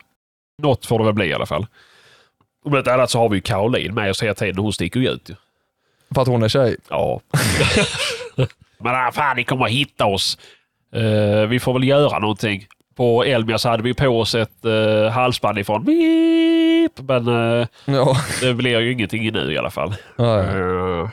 [0.63, 1.67] Något får det väl bli i alla fall.
[2.65, 4.59] Om inte annat så har vi ju Caroline med oss hela tiden.
[4.59, 5.31] Hon sticker ju ut.
[6.15, 6.77] För att hon är tjej?
[6.91, 7.21] Ja.
[8.79, 10.39] Men ah, fan, ni kommer hitta oss.
[10.95, 12.67] Eh, vi får väl göra någonting.
[12.97, 17.29] På Elmia så hade vi på oss ett uh, halsband ifrån beep, men
[17.61, 18.17] eh, Ja.
[18.41, 19.95] det blir ju ingenting nu i alla fall.
[20.19, 21.09] Eh,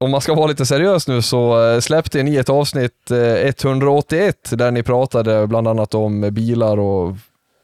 [0.00, 4.70] Om man ska vara lite seriös nu så släppte ni ett avsnitt eh, 181 där
[4.70, 7.16] ni pratade bland annat om bilar och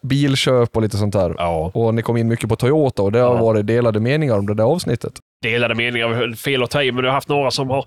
[0.07, 1.35] bilköp och lite sånt där.
[1.39, 1.71] ja.
[1.75, 3.43] Och ni kom in mycket på Toyota och det har Ja.
[3.43, 5.13] varit delade meningar om det där avsnittet.
[5.43, 7.85] Delade meningar, fel att ta i, men jag har haft några som har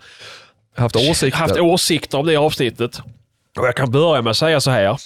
[0.76, 1.40] Haft åsikter.
[1.40, 3.00] haft åsikter om det avsnittet.
[3.60, 4.98] Och jag kan börja med att säga så här.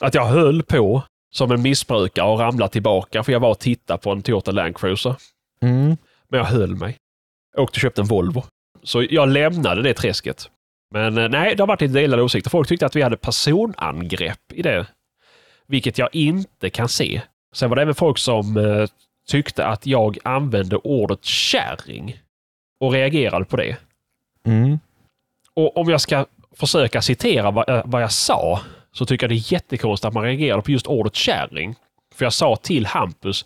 [0.00, 1.02] Att jag höll på
[1.34, 4.76] som en missbrukare och ramlade tillbaka för jag var och tittade på en Toyota Land
[4.78, 5.14] Cruiser.
[5.62, 5.96] Mm.
[6.30, 6.96] Men jag höll mig.
[7.56, 8.44] Jag åkte och köpte en Volvo.
[8.82, 10.48] Så jag lämnade det träsket.
[10.94, 12.50] Men eh, nej, det har varit lite delade åsikter.
[12.50, 14.86] Folk tyckte att vi hade personangrepp i det.
[15.70, 17.20] Vilket jag inte kan se.
[17.54, 18.86] Sen var det även folk som eh,
[19.28, 22.20] tyckte att jag använde ordet kärring.
[22.80, 23.76] och reagerade på det.
[24.46, 24.78] Mm.
[25.54, 28.60] Och om jag ska försöka citera vad, jag- vad jag sa
[28.92, 31.74] så tycker jag det är jättekonstigt att man reagerade på just ordet kärring.
[32.14, 33.44] För jag sa till Hampus,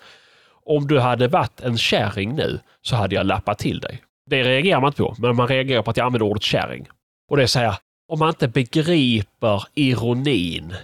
[0.64, 4.02] om du hade varit en kärring nu så hade jag lappat till dig.
[4.30, 6.86] Det reagerar man inte på, men man reagerar på att jag använder ordet kärring.
[7.30, 7.74] Och det är så här,
[8.08, 10.74] om man inte begriper ironin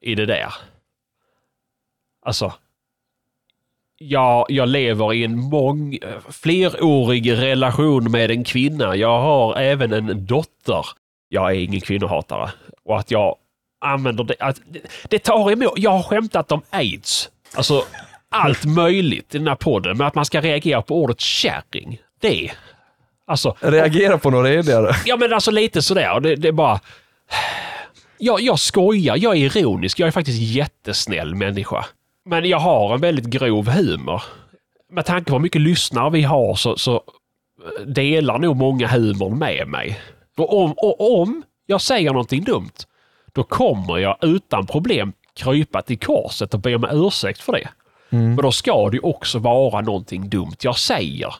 [0.00, 0.54] i det där.
[2.22, 2.52] Alltså,
[4.04, 5.98] Ja, jag lever i en mång,
[6.30, 8.96] flerårig relation med en kvinna.
[8.96, 10.86] Jag har även en dotter.
[11.28, 12.50] Jag är ingen kvinnohatare.
[12.84, 13.36] Och att jag
[13.80, 14.34] använder det.
[14.40, 14.60] Att,
[15.08, 15.72] det tar emot.
[15.76, 17.30] Jag har skämtat om aids.
[17.54, 17.84] Alltså
[18.28, 19.96] allt möjligt i den här podden.
[19.96, 21.98] Men att man ska reagera på ordet kärring.
[22.20, 22.50] Det.
[23.26, 24.94] Alltså, Reagera på något redigare.
[25.04, 26.20] Ja men alltså lite sådär.
[26.20, 26.80] Det, det är bara...
[28.18, 31.84] Jag, jag skojar, jag är ironisk, jag är faktiskt jättesnäll människa.
[32.24, 34.22] Men jag har en väldigt grov humor.
[34.90, 37.02] Med tanke på hur mycket lyssnare vi har så, så
[37.86, 40.00] delar nog många humorn med mig.
[40.36, 42.86] Och om, och om jag säger någonting dumt,
[43.32, 47.68] då kommer jag utan problem krypa till korset och be om ursäkt för det.
[48.18, 51.34] Men då ska det också vara någonting dumt jag säger.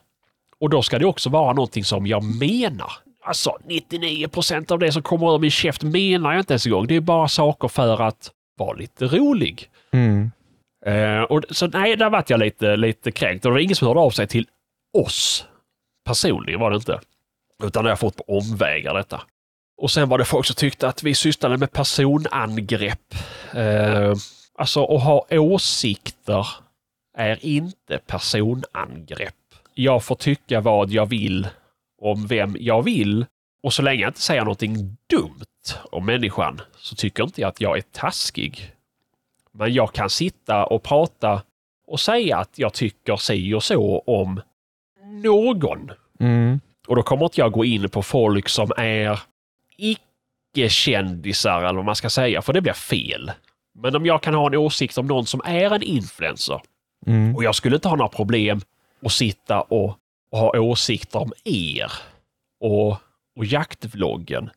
[0.61, 2.93] Och då ska det också vara någonting som jag menar.
[3.24, 6.87] Alltså 99% av det som kommer ur min käft menar jag inte ens en gång.
[6.87, 9.68] Det är bara saker för att vara lite rolig.
[9.93, 10.30] Mm.
[10.87, 13.45] Eh, och, så nej, där vart jag lite, lite kränkt.
[13.45, 14.47] Och det var ingen som hörde av sig till
[14.99, 15.47] oss
[16.05, 17.01] personligen var det inte.
[17.64, 19.22] Utan det har jag fått på omvägar detta.
[19.76, 23.14] Och sen var det folk som tyckte att vi sysslade med personangrepp.
[23.55, 24.14] Eh,
[24.55, 26.47] alltså att ha åsikter
[27.18, 29.35] är inte personangrepp.
[29.74, 31.49] Jag får tycka vad jag vill
[32.03, 33.26] om vem jag vill.
[33.62, 37.61] Och så länge jag inte säger någonting dumt om människan så tycker inte jag att
[37.61, 38.72] jag är taskig.
[39.55, 41.42] Men jag kan sitta och prata
[41.86, 44.40] och säga att jag tycker si och så om
[45.22, 45.90] någon.
[46.20, 46.61] Mm.
[46.88, 49.20] Och då kommer inte jag gå in på folk som är
[49.76, 53.32] icke-kändisar eller vad man ska säga, för det blir fel.
[53.74, 56.61] Men om jag kan ha en åsikt om någon som är en influencer
[57.07, 57.36] Mm.
[57.36, 58.61] och jag skulle inte ha några problem
[59.05, 59.96] att sitta och,
[60.30, 61.92] och ha åsikter om er
[62.61, 62.90] och,
[63.36, 64.50] och jaktvloggen.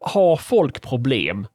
[0.00, 1.46] Har folk problem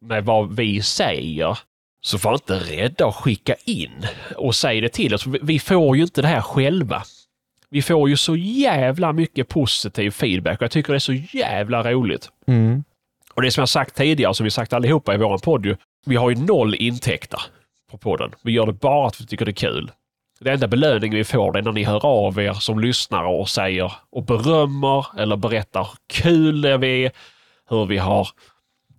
[0.00, 1.58] med vad vi säger
[2.04, 5.26] så var inte rädda att skicka in och säga det till oss.
[5.26, 7.02] Vi- får ju inte det här själva.
[7.70, 11.92] Vi får ju så jävla mycket positiv feedback och jag tycker det är så jävla
[11.92, 12.28] roligt.
[12.46, 12.84] Mm.
[13.34, 15.76] Och det som jag sagt tidigare, som vi sagt allihopa i våran podd ju,
[16.06, 17.40] vi har ju noll intäkter
[17.90, 18.30] på podden.
[18.42, 19.90] Vi gör det bara att vi tycker det är kul.
[20.40, 23.48] Det enda belöningen vi får det är när ni hör av er som lyssnare och
[23.48, 27.10] säger och berömmer eller berättar hur kul det är,
[27.70, 28.28] hur vi har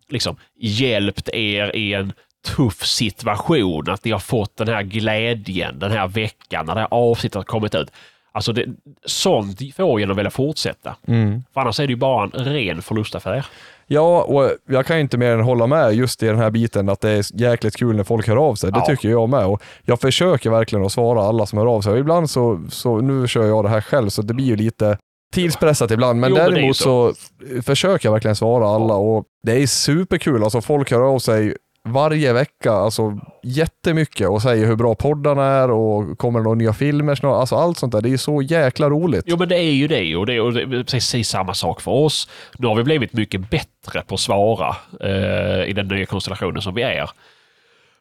[0.10, 2.14] liksom hjälpt er i en
[2.56, 6.88] tuff situation, att ni har fått den här glädjen den här veckan när det här
[6.92, 7.92] avsnittet har kommit ut.
[8.36, 8.66] Alltså det,
[9.06, 10.96] sånt får en att vilja fortsätta.
[11.08, 11.44] Mm.
[11.54, 13.46] För annars är det ju bara en ren förlustaffär.
[13.88, 16.90] Ja, och jag kan ju inte mer än hålla med just i den här biten
[16.90, 18.72] att det är jäkligt kul när folk hör av sig.
[18.72, 18.86] Det Ja.
[18.86, 19.46] tycker jag med.
[19.46, 21.92] Och jag försöker verkligen att svara alla som hör av sig.
[21.94, 24.98] Och ibland så, så, nu kör jag det här själv, så det blir ju lite
[25.34, 26.20] tidspressat ibland.
[26.20, 27.14] Men Jo, men däremot så.
[27.14, 30.44] så försöker jag verkligen svara alla och det är superkul.
[30.44, 31.56] Alltså folk hör av sig
[31.90, 36.74] varje vecka, alltså jättemycket och säger hur bra poddarna är och kommer det några nya
[36.74, 37.40] filmer snart.
[37.40, 38.02] Alltså allt sånt där.
[38.02, 39.24] Det är så jäkla roligt.
[39.28, 42.30] Jo men det är ju det och det, är precis samma sak för oss.
[42.58, 46.74] Nu har vi blivit mycket bättre på att svara eh, i den nya konstellationen som
[46.74, 47.10] vi är.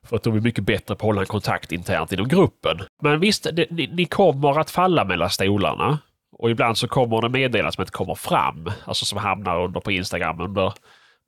[0.05, 2.78] För att de är mycket bättre på att hålla en kontakt internt inom gruppen.
[3.03, 5.99] Men visst, det, ni, ni kommer att falla mellan stolarna.
[6.39, 8.70] Och ibland så kommer det meddelas som inte kommer fram.
[8.85, 10.72] Alltså som hamnar under på Instagram under...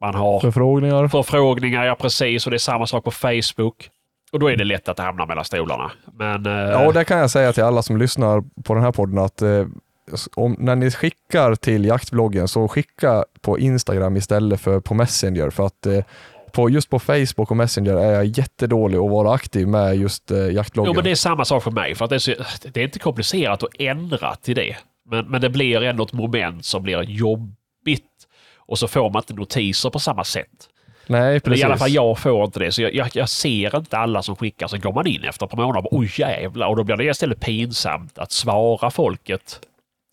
[0.01, 1.09] Man har Förfrågningar.
[1.09, 2.47] förfrågningar, ja precis.
[2.47, 3.91] Och det är samma sak på Facebook.
[4.33, 5.91] Och då är det lätt att det hamnar mellan stolarna.
[6.13, 6.47] Men...
[6.47, 9.19] eh, Ja, och det kan jag säga till alla som lyssnar på den här podden
[9.19, 9.67] att eh,
[10.35, 15.67] om, när ni skickar till jaktvloggen så skicka på Instagram istället för på Messenger för
[15.67, 16.05] att eh,
[16.53, 20.39] på, just på Facebook och Messenger är jag jättedålig att vara aktiv med just eh,
[20.39, 20.91] jaktvloggen.
[20.93, 21.95] Jo, men det är samma sak för mig.
[21.95, 22.33] För att det, är så,
[22.73, 24.77] det är inte komplicerat att ändra till det.
[25.11, 27.59] Men, men det blir ändå ett moment som blir jobbigt.
[28.67, 30.69] Och så får man inte notiser på samma sätt.
[31.07, 31.63] Nej, precis.
[31.63, 32.73] I alla fall jag får inte det.
[32.73, 34.67] Så jag, jag, jag ser inte alla som skickar.
[34.67, 36.67] Så går man in efter ett par månader och bara, oj jävlar.
[36.67, 39.61] Och då blir det istället pinsamt att svara folket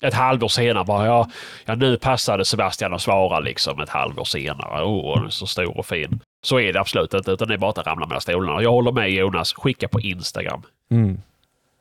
[0.02, 0.84] ett halvår senare.
[0.84, 1.30] Bara, ja,
[1.66, 4.84] ja, nu passade Sebastian att svara liksom ett halvår senare.
[4.84, 6.20] Åh, oh, så stor och fin.
[6.44, 8.62] Så är det absolut inte, utan det är bara att det ramlar mellan stolarna.
[8.62, 10.62] Jag håller med Jonas, skicka på Instagram.
[10.92, 11.22] Mm.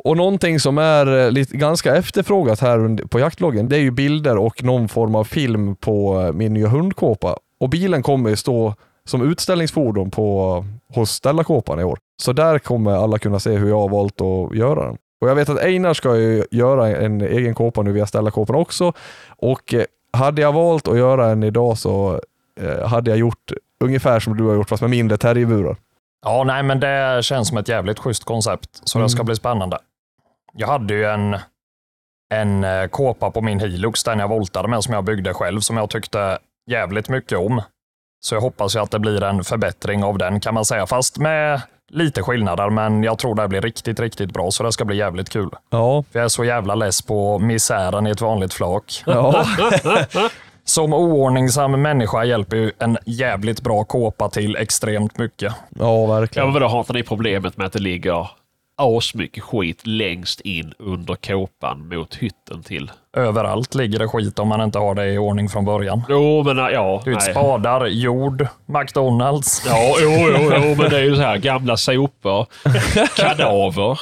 [0.04, 4.36] Och någonting som är eh, lite, ganska efterfrågat här på jaktloggen, det är ju bilder
[4.38, 7.36] och någon form av film på eh, min nya hundkåpa.
[7.60, 8.74] Och bilen kommer stå
[9.04, 11.98] som utställningsfordon på, hos Stellakåpan i år.
[12.22, 14.96] Så där kommer alla kunna se hur jag har valt att göra den.
[15.20, 18.92] Och jag vet att Einar ska ju göra en egen kåpa nu via Ställa-kåpan också.
[19.36, 22.20] Och eh, hade jag valt att göra en idag så
[22.60, 23.52] eh, hade jag gjort
[23.84, 25.76] ungefär som du har gjort fast med mindre terrierburar.
[26.24, 29.26] Ja, nej, men det känns som ett jävligt schysst koncept, så det ska Mm.
[29.26, 29.78] bli spännande.
[30.52, 31.36] Jag hade ju en,
[32.34, 35.76] en eh, kåpa på min Hilux, den jag voltade med, som jag byggde själv, som
[35.76, 36.38] jag tyckte
[36.70, 37.62] jävligt mycket om.
[38.24, 41.18] Så jag hoppas ju att det blir en förbättring av den kan man säga, fast
[41.18, 41.60] med
[41.92, 45.28] lite skillnader, men jag tror det blir riktigt, riktigt bra, så det ska bli jävligt
[45.28, 45.50] kul.
[45.70, 49.02] Ja, För jag är så jävla less på misären i ett vanligt flak.
[49.06, 49.44] ja.
[50.64, 55.52] Som oordningsam människa hjälper ju en jävligt bra kåpa till extremt mycket.
[55.70, 56.46] ja Ja, verkligen.
[56.46, 58.30] men vadå, har inte ni problemet med att det ligger
[58.80, 62.90] asmycket skit längst in under kåpan mot hytten till?
[63.16, 66.02] Överallt ligger det skit om man inte har det i ordning från början.
[66.08, 67.02] Jo, men ja.
[67.04, 67.30] Du vet, nej.
[67.30, 69.62] spadar, jord, McDonalds.
[69.66, 72.46] Ja, jo, jo, jo, men det är ju så här gamla sopor,
[73.16, 74.00] kadaver.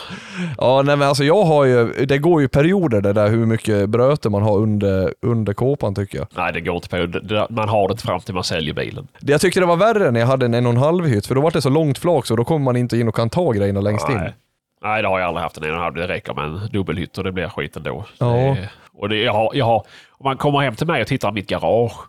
[0.58, 3.88] Ja, nej, men alltså jag har ju, det går ju perioder det där hur mycket
[3.88, 6.26] bröte man har under, under kåpan tycker jag.
[6.36, 7.46] Nej, det går inte på.
[7.50, 9.08] Man har det inte fram till man säljer bilen.
[9.20, 11.26] Det jag tyckte det var värre när jag hade en en och en halv hytt,
[11.26, 13.30] för då var det så långt flak så då kommer man inte in och kan
[13.30, 14.20] ta grejerna längst in.
[14.82, 15.02] Nej.
[15.02, 15.94] Det har jag aldrig haft en en och en halv.
[15.94, 18.04] Det räcker med en dubbelhytt och det blir skit ändå.
[18.18, 18.26] Ja.
[18.26, 19.78] Det, och det, jag har, jag har,
[20.10, 22.08] om man kommer hem till mig och tittar i mitt garage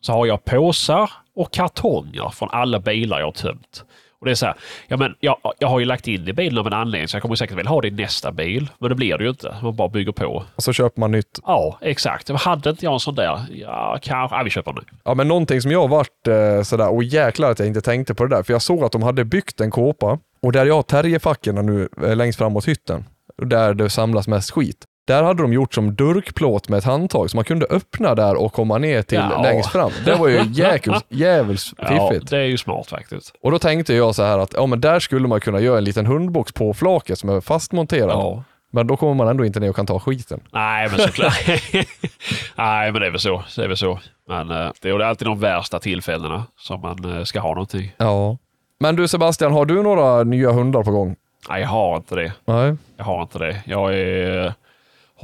[0.00, 3.84] så har jag påsar och kartonger från alla bilar jag har tömt.
[4.24, 4.54] Och det är så här,
[4.88, 7.22] ja, men jag, jag har ju lagt in i bilen av en anledning så jag
[7.22, 8.70] kommer säkert vilja ha det i nästa bil.
[8.78, 9.54] Men det blir det ju inte.
[9.62, 10.44] Man bara bygger på.
[10.54, 11.40] Och så köper man nytt.
[11.46, 12.28] Ja, exakt.
[12.28, 13.40] Hade inte jag en sån där?
[13.52, 14.36] Ja, kanske.
[14.36, 14.80] Ja, vi köper nu.
[15.04, 18.24] Ja men någonting som jag varit eh, sådär, och jäklar att jag inte tänkte på
[18.24, 20.82] det där, för jag såg att de hade byggt en kåpa och där jag har
[20.82, 23.04] terrierfackorna nu eh, längst fram mot hytten,
[23.42, 24.84] där det samlas mest skit.
[25.06, 28.52] Där hade de gjort som durkplåt med ett handtag så man kunde öppna där och
[28.52, 29.42] komma ner till Ja.
[29.42, 29.90] längst fram.
[30.04, 32.30] Det var ju jäkels, jävels Ja, fiffigt.
[32.30, 33.34] det är ju smart faktiskt.
[33.42, 35.84] Och då tänkte jag så här att ja, men där skulle man kunna göra en
[35.84, 38.10] liten hundbox på flaket som är fastmonterad.
[38.10, 38.44] Ja.
[38.72, 40.40] Men då kommer man ändå inte ner och kan ta skiten.
[40.52, 41.46] Nej, men såklart.
[42.56, 43.42] Nej, men det är väl så.
[43.56, 44.00] Det är väl så.
[44.28, 47.92] Men eh, det är alltid de värsta tillfällena som man eh, ska ha någonting.
[47.96, 48.36] Ja.
[48.80, 51.16] Men du Sebastian, har du några nya hundar på gång?
[51.48, 52.32] Nej, jag har inte det.
[52.44, 52.76] Nej.
[52.96, 53.62] Jag har inte det.
[53.66, 54.52] Jag är eh,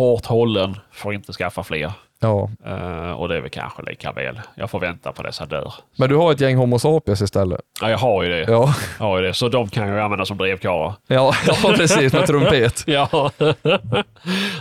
[0.01, 1.92] hårt hållen, får inte skaffa fler.
[2.22, 2.51] Ja.
[2.66, 4.40] Eh, och det är väl kanske lika väl.
[4.55, 5.74] Jag får vänta på dessa dör.
[5.98, 7.61] Men du har ett gäng Homo sapiens istället?
[7.80, 8.40] Ja, jag har ju det.
[8.53, 9.34] Ja, Jag har ju det.
[9.34, 10.94] Så de kan jag ju använda som drevkarlar.
[11.07, 12.84] ja, ja precis med trumpet.
[12.86, 13.30] Ja.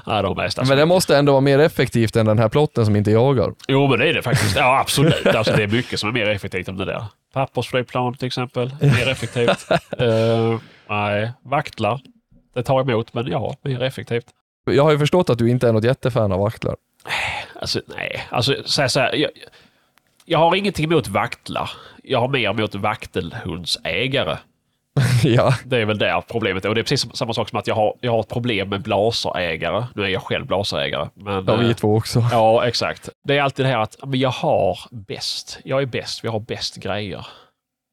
[0.05, 0.63] Nej, de bästa.
[0.67, 3.53] Men det måste ändå vara mer effektivt än den här plotten som inte jagar.
[3.67, 4.55] Jo, men det är det faktiskt.
[4.57, 5.27] Ja, absolut.
[5.27, 7.03] Alltså, det är mycket som är mer effektivt än det där.
[7.33, 8.71] Pappersflygplan till exempel.
[8.81, 9.67] Mer effektivt.
[9.99, 10.59] Eh,
[10.89, 11.99] nej, vaktlar.
[12.55, 14.25] Det tar emot, men ja, mer effektivt.
[14.76, 16.76] Jag har ju förstått att du inte är något jättefan av vaktlar.
[17.59, 18.24] Alltså, nej.
[18.30, 19.32] Alltså, så här, så här, jag,
[20.26, 21.72] jag har ingenting emot vaktlar.
[22.03, 24.38] Jag har mer emot vaktelhundsägare.
[25.24, 25.53] ja.
[25.65, 26.70] Det är väl där problemet är.
[26.70, 28.82] Och det är precis samma sak som att jag har, jag har ett problem med
[28.82, 29.86] blaserägare.
[29.95, 31.09] Nu är jag själv blaserägare.
[31.13, 32.26] Men, Ja, vi eh, två också.
[32.32, 33.09] Ja, exakt.
[33.24, 35.59] Det är alltid det här att men jag har bäst.
[35.63, 36.24] Jag är bäst.
[36.24, 37.28] Vi har bäst grejer.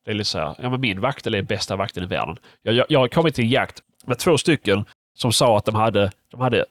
[0.04, 2.38] Det är lite så här, ja men min vaktel är bästa vakten i världen.
[2.62, 4.84] Jag, jag, jag har kommit till jakt med två stycken
[5.16, 6.64] som sa att de hade, de hade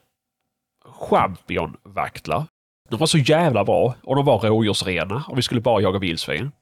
[0.84, 2.44] championvaktlar.
[2.90, 6.52] De var så jävla bra och de var rådjursrena och vi skulle bara jaga vildsvin.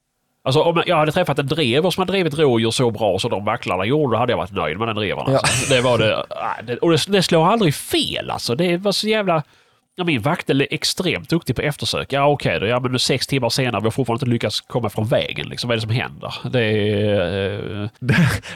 [0.44, 3.44] Alltså om jag hade träffat en drever som hade drivit rådjur så bra som de
[3.44, 5.24] vaktlarna gjorde, då hade jag varit nöjd med den drevern.
[5.28, 5.38] Ja.
[5.38, 5.74] Alltså.
[5.74, 6.76] Det var det, nej, det.
[6.76, 8.54] Och det, det slår aldrig fel alltså.
[8.54, 9.42] Det var så jävla...
[9.96, 12.12] Ja, min vaktel är extremt duktig på eftersök.
[12.12, 14.90] Ja okej då, ja, men nu sex timmar senare vi har fortfarande inte lyckats komma
[14.90, 15.48] från vägen.
[15.48, 15.68] Liksom.
[15.68, 16.34] Vad är det som händer?
[16.50, 17.82] Det är...
[17.82, 17.88] eh,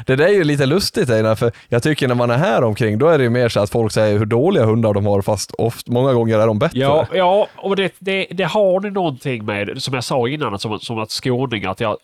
[0.06, 2.98] Det där är ju lite lustigt Einar, för jag tycker när man är här omkring,
[2.98, 5.50] då är det ju mer så att folk säger hur dåliga hundar de har, fast
[5.58, 6.78] oft, många gånger är de bättre.
[6.78, 10.78] Ja, ja och det, det, det har ni någonting med, som jag sa innan, som,
[10.78, 11.96] som att skåningar, att jag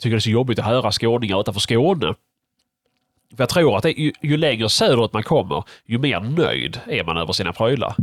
[0.00, 2.14] tycker det är så jobbigt att höra skåningar utanför Skåne.
[3.36, 7.04] För jag tror att det, ju, ju längre söderut man kommer, ju mer nöjd är
[7.04, 7.94] man över sina prylar.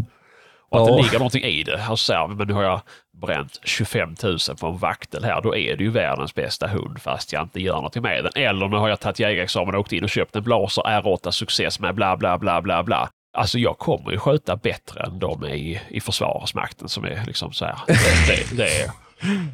[0.71, 0.95] Och att Ja.
[0.95, 1.81] det ligger någonting i det.
[1.95, 2.81] Så här, men nu har jag
[3.21, 7.33] bränt 25 000 på en vaktel här, då är det ju världens bästa hund fast
[7.33, 8.43] jag inte gör någonting med den.
[8.43, 11.79] Eller nu har jag tagit jägarexamen och åkt in och köpt en Blaser R8 Success
[11.79, 13.09] med bla bla bla bla bla.
[13.37, 17.65] Alltså jag kommer ju sköta bättre än de i, i Försvarsmakten som är liksom så
[17.65, 17.75] här.
[17.87, 17.93] Det,
[18.27, 18.91] det, det är...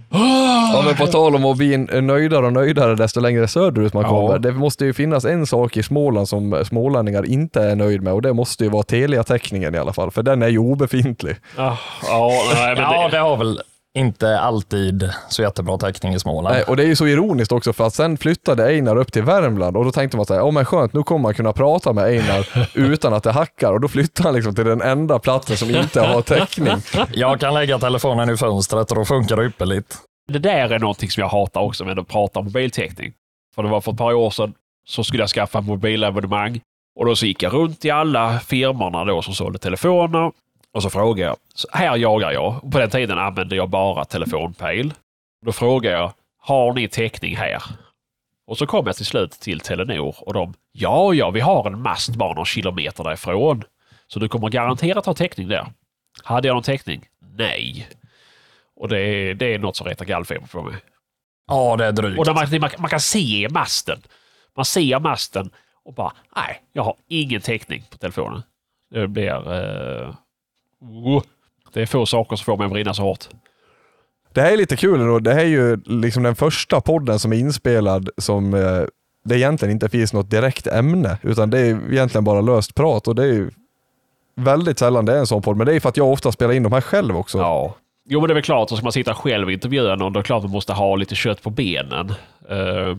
[0.09, 4.09] Ja, men på tal om att bli nöjdare och nöjdare desto längre söderut man Ja.
[4.09, 4.39] kommer.
[4.39, 8.22] Det måste ju finnas en sak i Småland som smålänningar inte är nöjd med och
[8.22, 11.36] det måste ju vara Telia-täckningen i alla fall, för den är ju obefintlig.
[11.57, 11.78] Ja,
[12.09, 13.59] ja, nej, men Ja, det, det har väl
[13.97, 16.55] inte alltid så jättebra täckning i Småland.
[16.55, 19.23] Nej, och det är ju så ironiskt också för att sen flyttade Einar upp till
[19.23, 22.03] Värmland och då tänkte man såhär, ja men skönt, nu kommer man kunna prata med
[22.03, 25.69] Einar utan att det hackar och då flyttar han liksom till den enda platsen som
[25.69, 26.73] inte har täckning.
[27.13, 29.97] Jag kan lägga telefonen i fönstret och då funkar det ypperligt.
[30.31, 33.13] det där är någonting som jag hatar också med att prata om mobiltäckning.
[33.55, 34.53] För det var för ett par år sedan
[34.87, 36.59] så skulle jag skaffa mobilabonnemang
[36.99, 40.31] Och då så gick jag runt i alla firmorna då som sålde telefoner.
[40.78, 42.71] Och så frågade jag, så här jagar jag.
[42.71, 44.93] På den tiden använde jag bara telefonpejl.
[45.45, 47.63] Då frågade jag, har ni täckning här?
[48.47, 51.82] Och så kom jag till slut till Telenor och de, ja, ja, vi har en
[51.82, 53.63] mast bara några kilometer därifrån.
[54.07, 55.65] Så du kommer garanterat ha täckning där.
[56.23, 57.05] Hade jag någon täckning?
[57.38, 57.88] Nej.
[58.75, 60.75] Och det är, det är något som retar gallfeber på mig.
[61.47, 62.19] Ja, det är drygt.
[62.19, 64.01] Och där man, man, man kan se masten.
[64.55, 65.49] Man ser masten
[65.86, 68.41] och bara, nej, jag har ingen täckning på telefonen.
[68.91, 69.53] Det blir...
[69.53, 70.15] Eh,
[71.73, 73.25] det är få saker som får mig att brinna så hårt.
[74.34, 75.19] Det här är lite kul ändå.
[75.19, 78.84] Det här är ju liksom den första podden som är inspelad som eh,
[79.25, 83.15] det egentligen inte finns något direkt ämne, utan det är egentligen bara löst prat och
[83.15, 83.51] det är ju
[84.36, 86.53] väldigt sällan det är en sån podd, men det är för att jag ofta spelar
[86.53, 87.38] in de här själv också.
[87.38, 87.75] Ja.
[88.09, 90.19] Jo, men det är väl klart, så ska man sitta själv och intervjua någon, då
[90.19, 92.13] är det klart att man måste ha lite kött på benen.
[92.51, 92.97] Uh,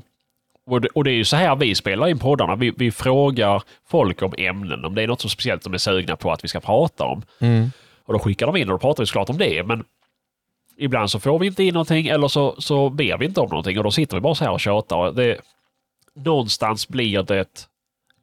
[0.69, 2.57] och, det, och det är ju så här vi spelar in poddarna.
[2.57, 6.17] Vi, vi frågar folk om ämnen, om det är något så speciellt de är sugna
[6.17, 7.23] på att vi ska prata om.
[7.41, 7.71] Mm.
[8.05, 9.67] Och då skickar de in och då pratar vi såklart om det.
[9.67, 9.85] Men
[10.77, 13.79] ibland så får vi inte in någonting eller så, så ber vi inte om någonting
[13.79, 15.13] och då sitter vi bara så här och tjatar.
[15.13, 15.41] Det,
[16.15, 17.69] någonstans blir det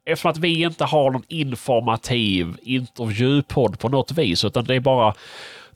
[0.08, 5.14] Eftersom att vi inte har någon informativ intervjupodd på något vis, utan det är bara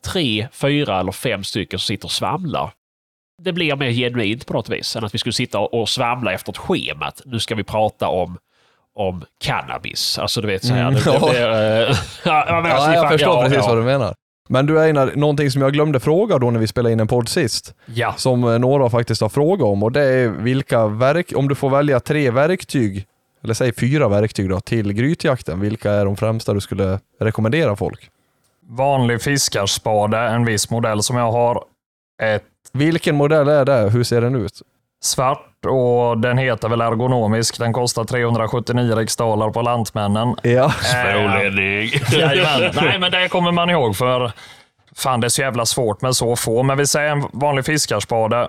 [0.01, 2.73] tre, fyra eller fem stycken som sitter och svamlar.
[3.45, 6.53] Det blir mer genuint på något vis än att vi skulle sitta och svamla efter
[6.53, 7.13] ett schema.
[7.25, 8.39] Nu ska vi prata om
[8.95, 10.19] om cannabis.
[10.19, 10.81] Alltså du vet så här.
[10.83, 11.35] Mm, det, ja.
[11.35, 13.69] eh, ja, men alltså, Ja, jag fan- förstår ja, precis ja.
[13.69, 14.15] vad du menar.
[14.49, 17.29] Men du Einar, någonting som jag glömde fråga då när vi spelade in en podd
[17.29, 18.15] sist, Ja.
[18.17, 21.71] som eh, några faktiskt har frågat om och det är vilka verk, om du får
[21.71, 23.05] välja tre verktyg,
[23.45, 28.09] eller säg fyra verktyg då, till grytjakten, vilka är de främsta du skulle rekommendera folk?
[28.69, 31.65] Vanlig fiskarspade, en viss modell som jag har.
[32.21, 33.91] Ett Vilken modell är det?
[33.91, 34.63] Hur ser den ut?
[35.03, 37.59] svart och den heter väl ergonomisk.
[37.59, 40.37] Den kostar 379 riksdaler på Lantmännen.
[40.43, 40.71] Ja.
[40.71, 41.91] Smålänning.
[42.13, 42.73] Jajamän.
[42.83, 44.33] Nej, men det kommer man ihåg för
[44.97, 46.63] fan det är så jävla svårt med så få.
[46.63, 48.49] Men vi säger en vanlig fiskarspade,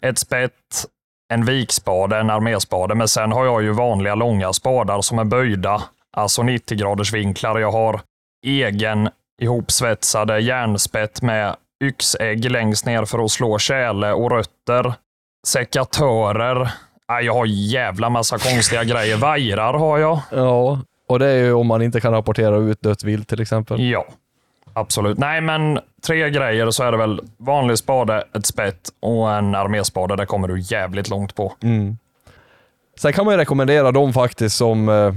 [0.00, 0.86] ett spett,
[1.32, 2.94] en vikspade, en arméspade.
[2.94, 7.58] Men sen har jag ju vanliga långa spadar som är böjda, alltså 90 graders vinklar.
[7.58, 8.00] Jag har
[8.46, 9.08] egen
[9.42, 14.94] ihopsvetsade järnspett med yxägg längst ner för att slå tjäle och rötter.
[15.46, 16.70] Sekatörer.
[17.22, 19.16] Jag har jävla massa konstiga grejer.
[19.16, 20.20] Vajrar har jag.
[20.30, 20.78] Ja,
[21.08, 23.80] och det är ju om man inte kan rapportera ut dött vilt till exempel.
[23.80, 24.06] Ja,
[24.72, 25.18] absolut.
[25.18, 30.16] Nej, men tre grejer så är det väl vanlig spade, ett spett och en arméspade.
[30.16, 31.52] Det kommer du jävligt långt på.
[31.62, 31.96] Mm.
[32.98, 35.14] Sen kan man ju rekommendera dem faktiskt som, eh,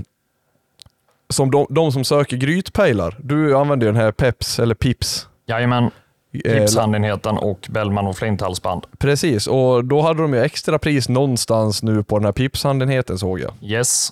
[1.30, 3.16] som de, de som söker grytpejlar.
[3.20, 5.28] Du använder ju den här Peps, eller Pips.
[5.46, 5.92] Jajamän,
[6.34, 8.86] Gipshandenheten och Bellman och Flinthalsband.
[8.98, 13.40] Precis, och då hade de ju extra pris någonstans nu på den här Pipshandenheten såg
[13.40, 13.52] jag.
[13.62, 14.10] Yes,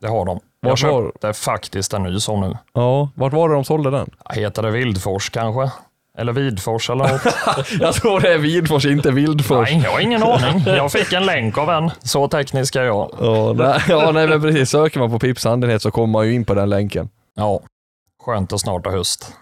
[0.00, 0.40] det har de.
[0.60, 2.56] Jag Vart var- köpte faktiskt en ny sån nu.
[2.72, 4.10] Ja, vart var det de sålde den?
[4.30, 5.70] Heter det Vildfors kanske?
[6.18, 7.22] Eller Vidfors eller något?
[7.80, 9.68] jag tror det är Vidfors, inte Vildfors.
[9.70, 10.62] Nej, jag har ingen aning.
[10.66, 11.90] Jag fick en länk av en.
[12.02, 13.10] Så teknisk är jag.
[13.20, 14.70] Ja, nej, ja, nej men precis.
[14.70, 17.08] Söker man på Pipshandenhet så kommer man ju in på den länken.
[17.34, 17.60] Ja,
[18.24, 19.32] skönt att snart är höst.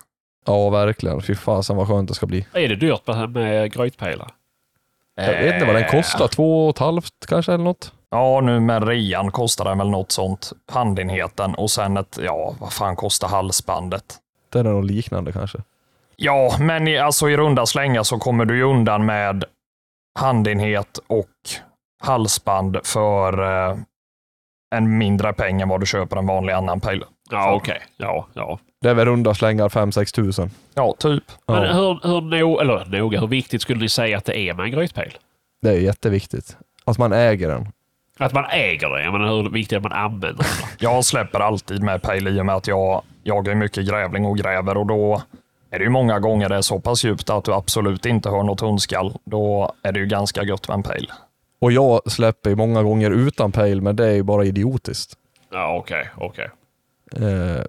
[0.47, 1.23] Ja, verkligen.
[1.23, 2.47] Fy fasen vad skönt det ska bli.
[2.53, 4.31] Är det dyrt med, med grytpejlar?
[5.15, 6.29] Jag vet inte vad den Eh, kostar.
[6.29, 7.93] Två och ett halvt kanske eller något?
[8.11, 10.53] Ja, nu med rean kostar den väl något sånt.
[10.73, 14.05] Handenheten och sen ett, ja, vad fan kostar halsbandet?
[14.53, 15.59] Det är något liknande kanske.
[16.17, 19.45] Ja, men i, alltså i runda slängar så kommer du ju undan med
[20.19, 21.27] handenhet och
[22.03, 23.77] halsband för eh,
[24.75, 27.05] en mindre peng än vad du köper en vanlig annan pejl.
[27.31, 27.83] Ja, okej.
[27.97, 28.59] Ja, ja.
[28.83, 30.51] Det är väl runda slängar 5-6 tusen.
[30.75, 31.25] Ja, typ.
[31.47, 34.55] Men Ja, hur, hur, no, eller, noga, hur viktigt skulle ni säga att det är
[34.55, 35.19] med en grytpejl?
[35.63, 36.57] det är jätteviktigt.
[36.85, 37.69] Att man äger den.
[38.19, 39.03] Att man äger det?
[39.05, 40.47] Jag menar, hur viktigt är att man använder den?
[40.79, 44.77] Jag släpper alltid med pejl i och med att jag jagar mycket grävling och gräver
[44.77, 45.23] och då
[45.71, 48.43] är det ju många gånger det är så pass djupt att du absolut inte hör
[48.43, 49.13] något hundskall.
[49.25, 51.13] Då är det ju ganska gött med en pejl.
[51.61, 55.15] Och jag släpper ju många gånger utan pejl, men det är ju bara idiotiskt.
[55.53, 56.49] Ja, okej, okej.
[57.17, 57.63] Eh,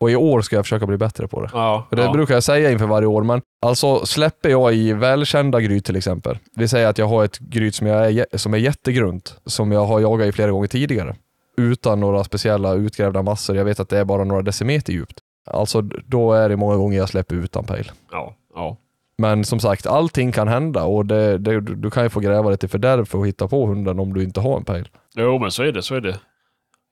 [0.00, 1.50] och i år ska jag försöka bli bättre på det.
[1.52, 2.12] Ja, det ja.
[2.12, 6.38] brukar jag säga inför varje år, men alltså släpper jag i välkända gryt till exempel.
[6.56, 9.84] Vi säger att jag har ett gryt som, jag är, som är jättegrunt, som jag
[9.84, 11.16] har jagat i flera gånger tidigare.
[11.56, 13.56] Utan några speciella utgrävda massor.
[13.56, 15.18] Jag vet att det är bara några decimeter djupt.
[15.50, 17.90] Alltså då är det många gånger jag släpper utan pejl.
[18.10, 18.76] Ja, ja.
[19.18, 22.68] Men som sagt, allting kan hända och det, det, du kan ju få gräva lite
[22.68, 24.88] fördärv för att hitta på hunden om du inte har en pejl.
[25.14, 25.82] Jo, men så är det.
[25.82, 26.20] Så är det.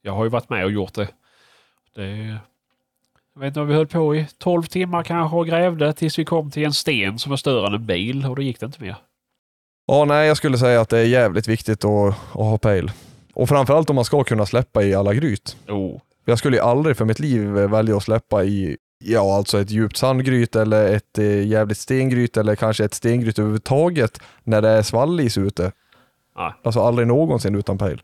[0.02, 1.08] Jag har ju varit med och gjort det.
[1.94, 2.38] det
[3.36, 6.24] jag vet inte vad vi höll på i 12 timmar kanske och grävde tills vi
[6.24, 8.82] kom till en sten som var större än en bil och då gick det inte
[8.82, 8.96] mer.
[9.86, 12.90] Ja, nej, jag skulle säga att det är jävligt viktigt att, att ha pejl.
[13.34, 15.56] Och framförallt om man ska kunna släppa i alla gryt.
[15.68, 16.00] Oh.
[16.24, 19.96] Jag skulle ju aldrig för mitt liv välja att släppa i Ja, alltså ett djupt
[19.96, 25.38] sandgryt eller ett eh, jävligt stengryt eller kanske ett stengryt överhuvudtaget när det är svallis
[25.38, 25.72] ute.
[26.36, 26.52] Nej.
[26.62, 28.02] Alltså aldrig någonsin utan pejl.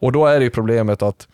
[0.00, 1.28] Och då är det ju problemet att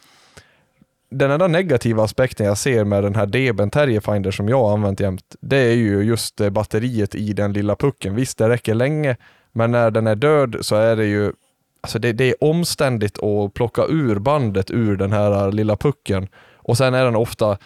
[1.11, 5.01] den enda negativa aspekten jag ser med den här Deben Terrierfinder som jag har använt
[5.01, 8.15] jämt, det är ju just eh, batteriet i den lilla pucken.
[8.15, 9.17] Visst, det räcker länge,
[9.53, 11.33] men när den är död så är det ju
[11.81, 16.29] Alltså det, det är omständigt att plocka ur bandet ur den här lilla pucken.
[16.57, 17.59] Och sen är den ofta,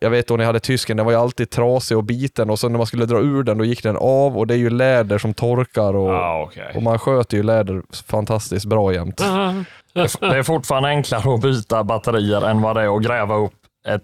[0.00, 2.58] jag vet då när jag hade tysken, den var ju alltid trasig och biten och
[2.58, 4.70] så när man skulle dra ur den då gick den av och det är ju
[4.70, 6.72] läder som torkar och, Ja, okej.
[6.74, 9.16] och man sköter ju läder fantastiskt bra jämt.
[9.16, 9.64] Det är-
[9.94, 13.52] det är fortfarande enklare att byta batterier än vad det är att gräva upp
[13.88, 14.02] ett,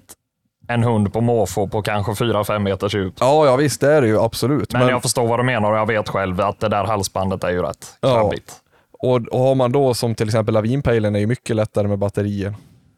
[0.68, 3.14] en hund på måfå på kanske 4-5 meters djup.
[3.20, 4.72] Ja, ja visst det är det ju absolut.
[4.72, 7.50] Men, jag förstår vad du menar och jag vet själv att det där halsbandet är
[7.50, 8.14] ju rätt Ja.
[8.20, 8.52] krabbigt.
[8.98, 12.54] och, och har man då som till exempel lavinpejlen är ju mycket lättare med batterier.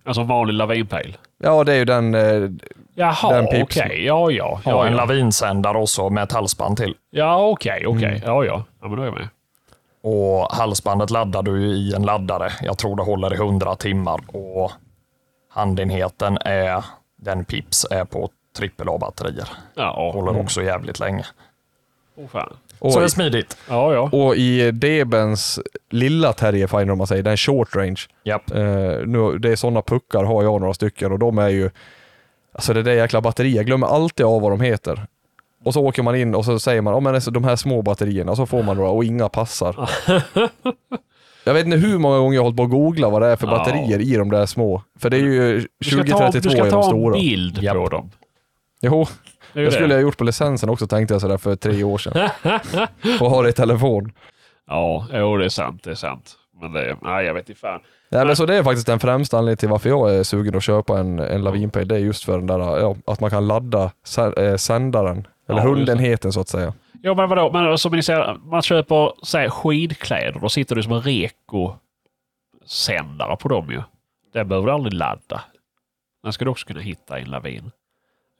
[0.06, 1.16] Alltså vanlig lavinpejl.
[1.42, 2.50] Ja, det är ju den, eh,
[2.94, 3.60] Jaha, Den okej.
[3.60, 3.88] pipsen.
[3.94, 4.30] Ja, ja.
[4.30, 4.96] Ja, Ja, en ja.
[4.98, 6.94] lavinsändare också med ett halsband till.
[7.10, 8.08] ja okej, okej.
[8.08, 8.20] Mm.
[8.24, 8.64] Ja, ja.
[8.82, 9.28] Ja, men då är jag med.
[10.08, 12.52] Och halsbandet laddar du i en laddare.
[12.62, 14.72] Jag tror det håller i 100 timmar och
[15.50, 16.84] handenheten är,
[17.16, 18.30] den Pips är på
[18.60, 19.48] AAA-batterier.
[19.74, 21.24] Ja, Håller också jävligt länge.
[22.16, 22.56] oh, fan.
[22.78, 23.56] och, Så det är smidigt.
[23.68, 24.10] Ja, ja.
[24.12, 28.00] och i Debens lilla terrierfinder om man säger, den short range.
[28.24, 28.50] Japp.
[28.50, 28.58] Eh,
[29.06, 31.70] nu, det är sådana puckar har jag några stycken och de är ju,
[32.52, 35.06] alltså det där jäkla batteriet, jag glömmer alltid av vad de heter.
[35.66, 37.82] Och så åker man in och så säger man, ja men alltså, de här små
[37.82, 39.90] batterierna, så får man några och inga passar.
[41.44, 43.36] jag vet inte hur många gånger jag har hållit på att googla vad det är
[43.36, 44.82] för batterier i de där små.
[44.98, 47.12] För det är ju Du ska ta, 2032 du ska de ta en stora.
[47.18, 47.90] bild på Japp.
[47.90, 48.10] dem.
[48.82, 49.06] Jo,
[49.52, 52.28] Det det skulle jag gjort på licensen också tänkte jag sådär för tre år sedan.
[53.20, 54.12] och ha det i telefon.
[54.66, 55.80] Ja, jo, det är sant.
[55.84, 56.34] Det är sant.
[56.60, 57.80] Men det nej, jag vet inte fan.
[58.10, 60.62] Nej, men så det är faktiskt den främsta anledningen till varför jag är sugen att
[60.62, 61.84] köpa en, en Lavinpay.
[61.84, 63.90] Det är just för den där, ja, att man kan ladda
[64.36, 66.72] eh, sändaren, eller Ja, hundenheten så att säga.
[67.02, 67.52] Ja, men vadå?
[67.52, 70.40] Men som ni säger, man köper säg, skidkläder.
[70.40, 73.82] Då sitter det som en reko-sändare på dem ju.
[74.32, 75.40] Den behöver du aldrig ladda.
[76.22, 77.70] Den ska du också kunna hitta i en lavin.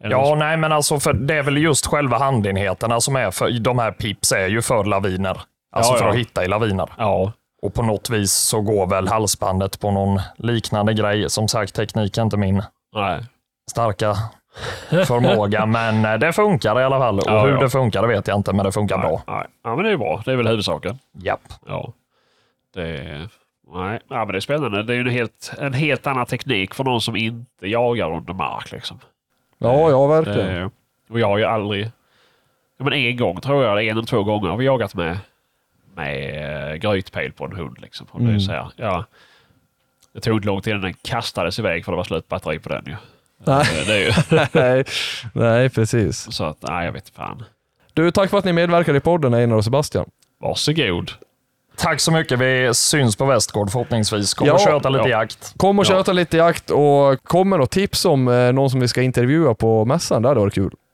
[0.04, 3.58] Eller Ja, nej men alltså för det är väl just själva handenheterna som är för,
[3.60, 5.40] de här Pips är ju för laviner.
[5.72, 6.10] Alltså Ja, för ja.
[6.10, 6.88] att hitta i laviner.
[6.98, 7.32] Ja,
[7.62, 11.30] Och på något vis så går väl halsbandet på någon liknande grej.
[11.30, 12.62] Som sagt, teknik är inte min
[12.94, 13.20] nej.
[13.70, 14.16] starka
[15.06, 17.18] förmåga, men eh, det funkar i alla fall.
[17.18, 17.60] Och Ja, hur ja.
[17.60, 19.22] det funkar det vet jag inte, men det funkar bra.
[19.26, 19.46] Nej, nej.
[19.64, 20.22] Ja, men det är bra.
[20.24, 20.98] Det är väl huvudsaken.
[21.12, 21.40] Japp.
[21.66, 21.92] Ja.
[22.74, 23.28] Det.
[23.74, 24.82] Nej, ja, men det är spännande.
[24.82, 28.34] Det är ju en helt, en helt annan teknik för någon som inte jagar under
[28.34, 28.72] mark.
[28.72, 28.98] Liksom.
[29.58, 30.54] Ja, ja verkligen.
[30.54, 30.70] Det,
[31.10, 31.90] och jag har ju aldrig...
[32.78, 35.18] Ja, men en gång tror jag, en eller två gånger har vi jagat med,
[35.94, 37.76] med uh, grytpejl på en hund.
[37.80, 38.06] Liksom.
[38.10, 38.40] Och det, är Mm.
[38.40, 39.04] så här, ja,
[40.12, 42.68] det tog inte lång tid innan den kastades iväg för det var slut batteri på
[42.68, 42.96] den ju.
[43.46, 43.66] Nej.
[43.88, 44.12] Är ju
[44.52, 44.84] nej,
[45.32, 46.32] nej, precis.
[46.32, 47.44] så att, nej jag vet fan.
[47.94, 50.04] Du, tack för att ni medverkar i podden Einar och Sebastian.
[50.40, 51.10] Varsågod.
[51.76, 52.38] Tack så mycket.
[52.38, 54.34] Vi syns på Västgård förhoppningsvis.
[54.34, 55.20] Kommer Ja, och köta lite ja.
[55.20, 55.54] jakt.
[55.56, 55.88] Kom och Ja.
[55.90, 59.84] köta lite jakt och kommer något tips om eh, någon som vi ska intervjua på
[59.84, 60.70] mässan, det hade varit kul.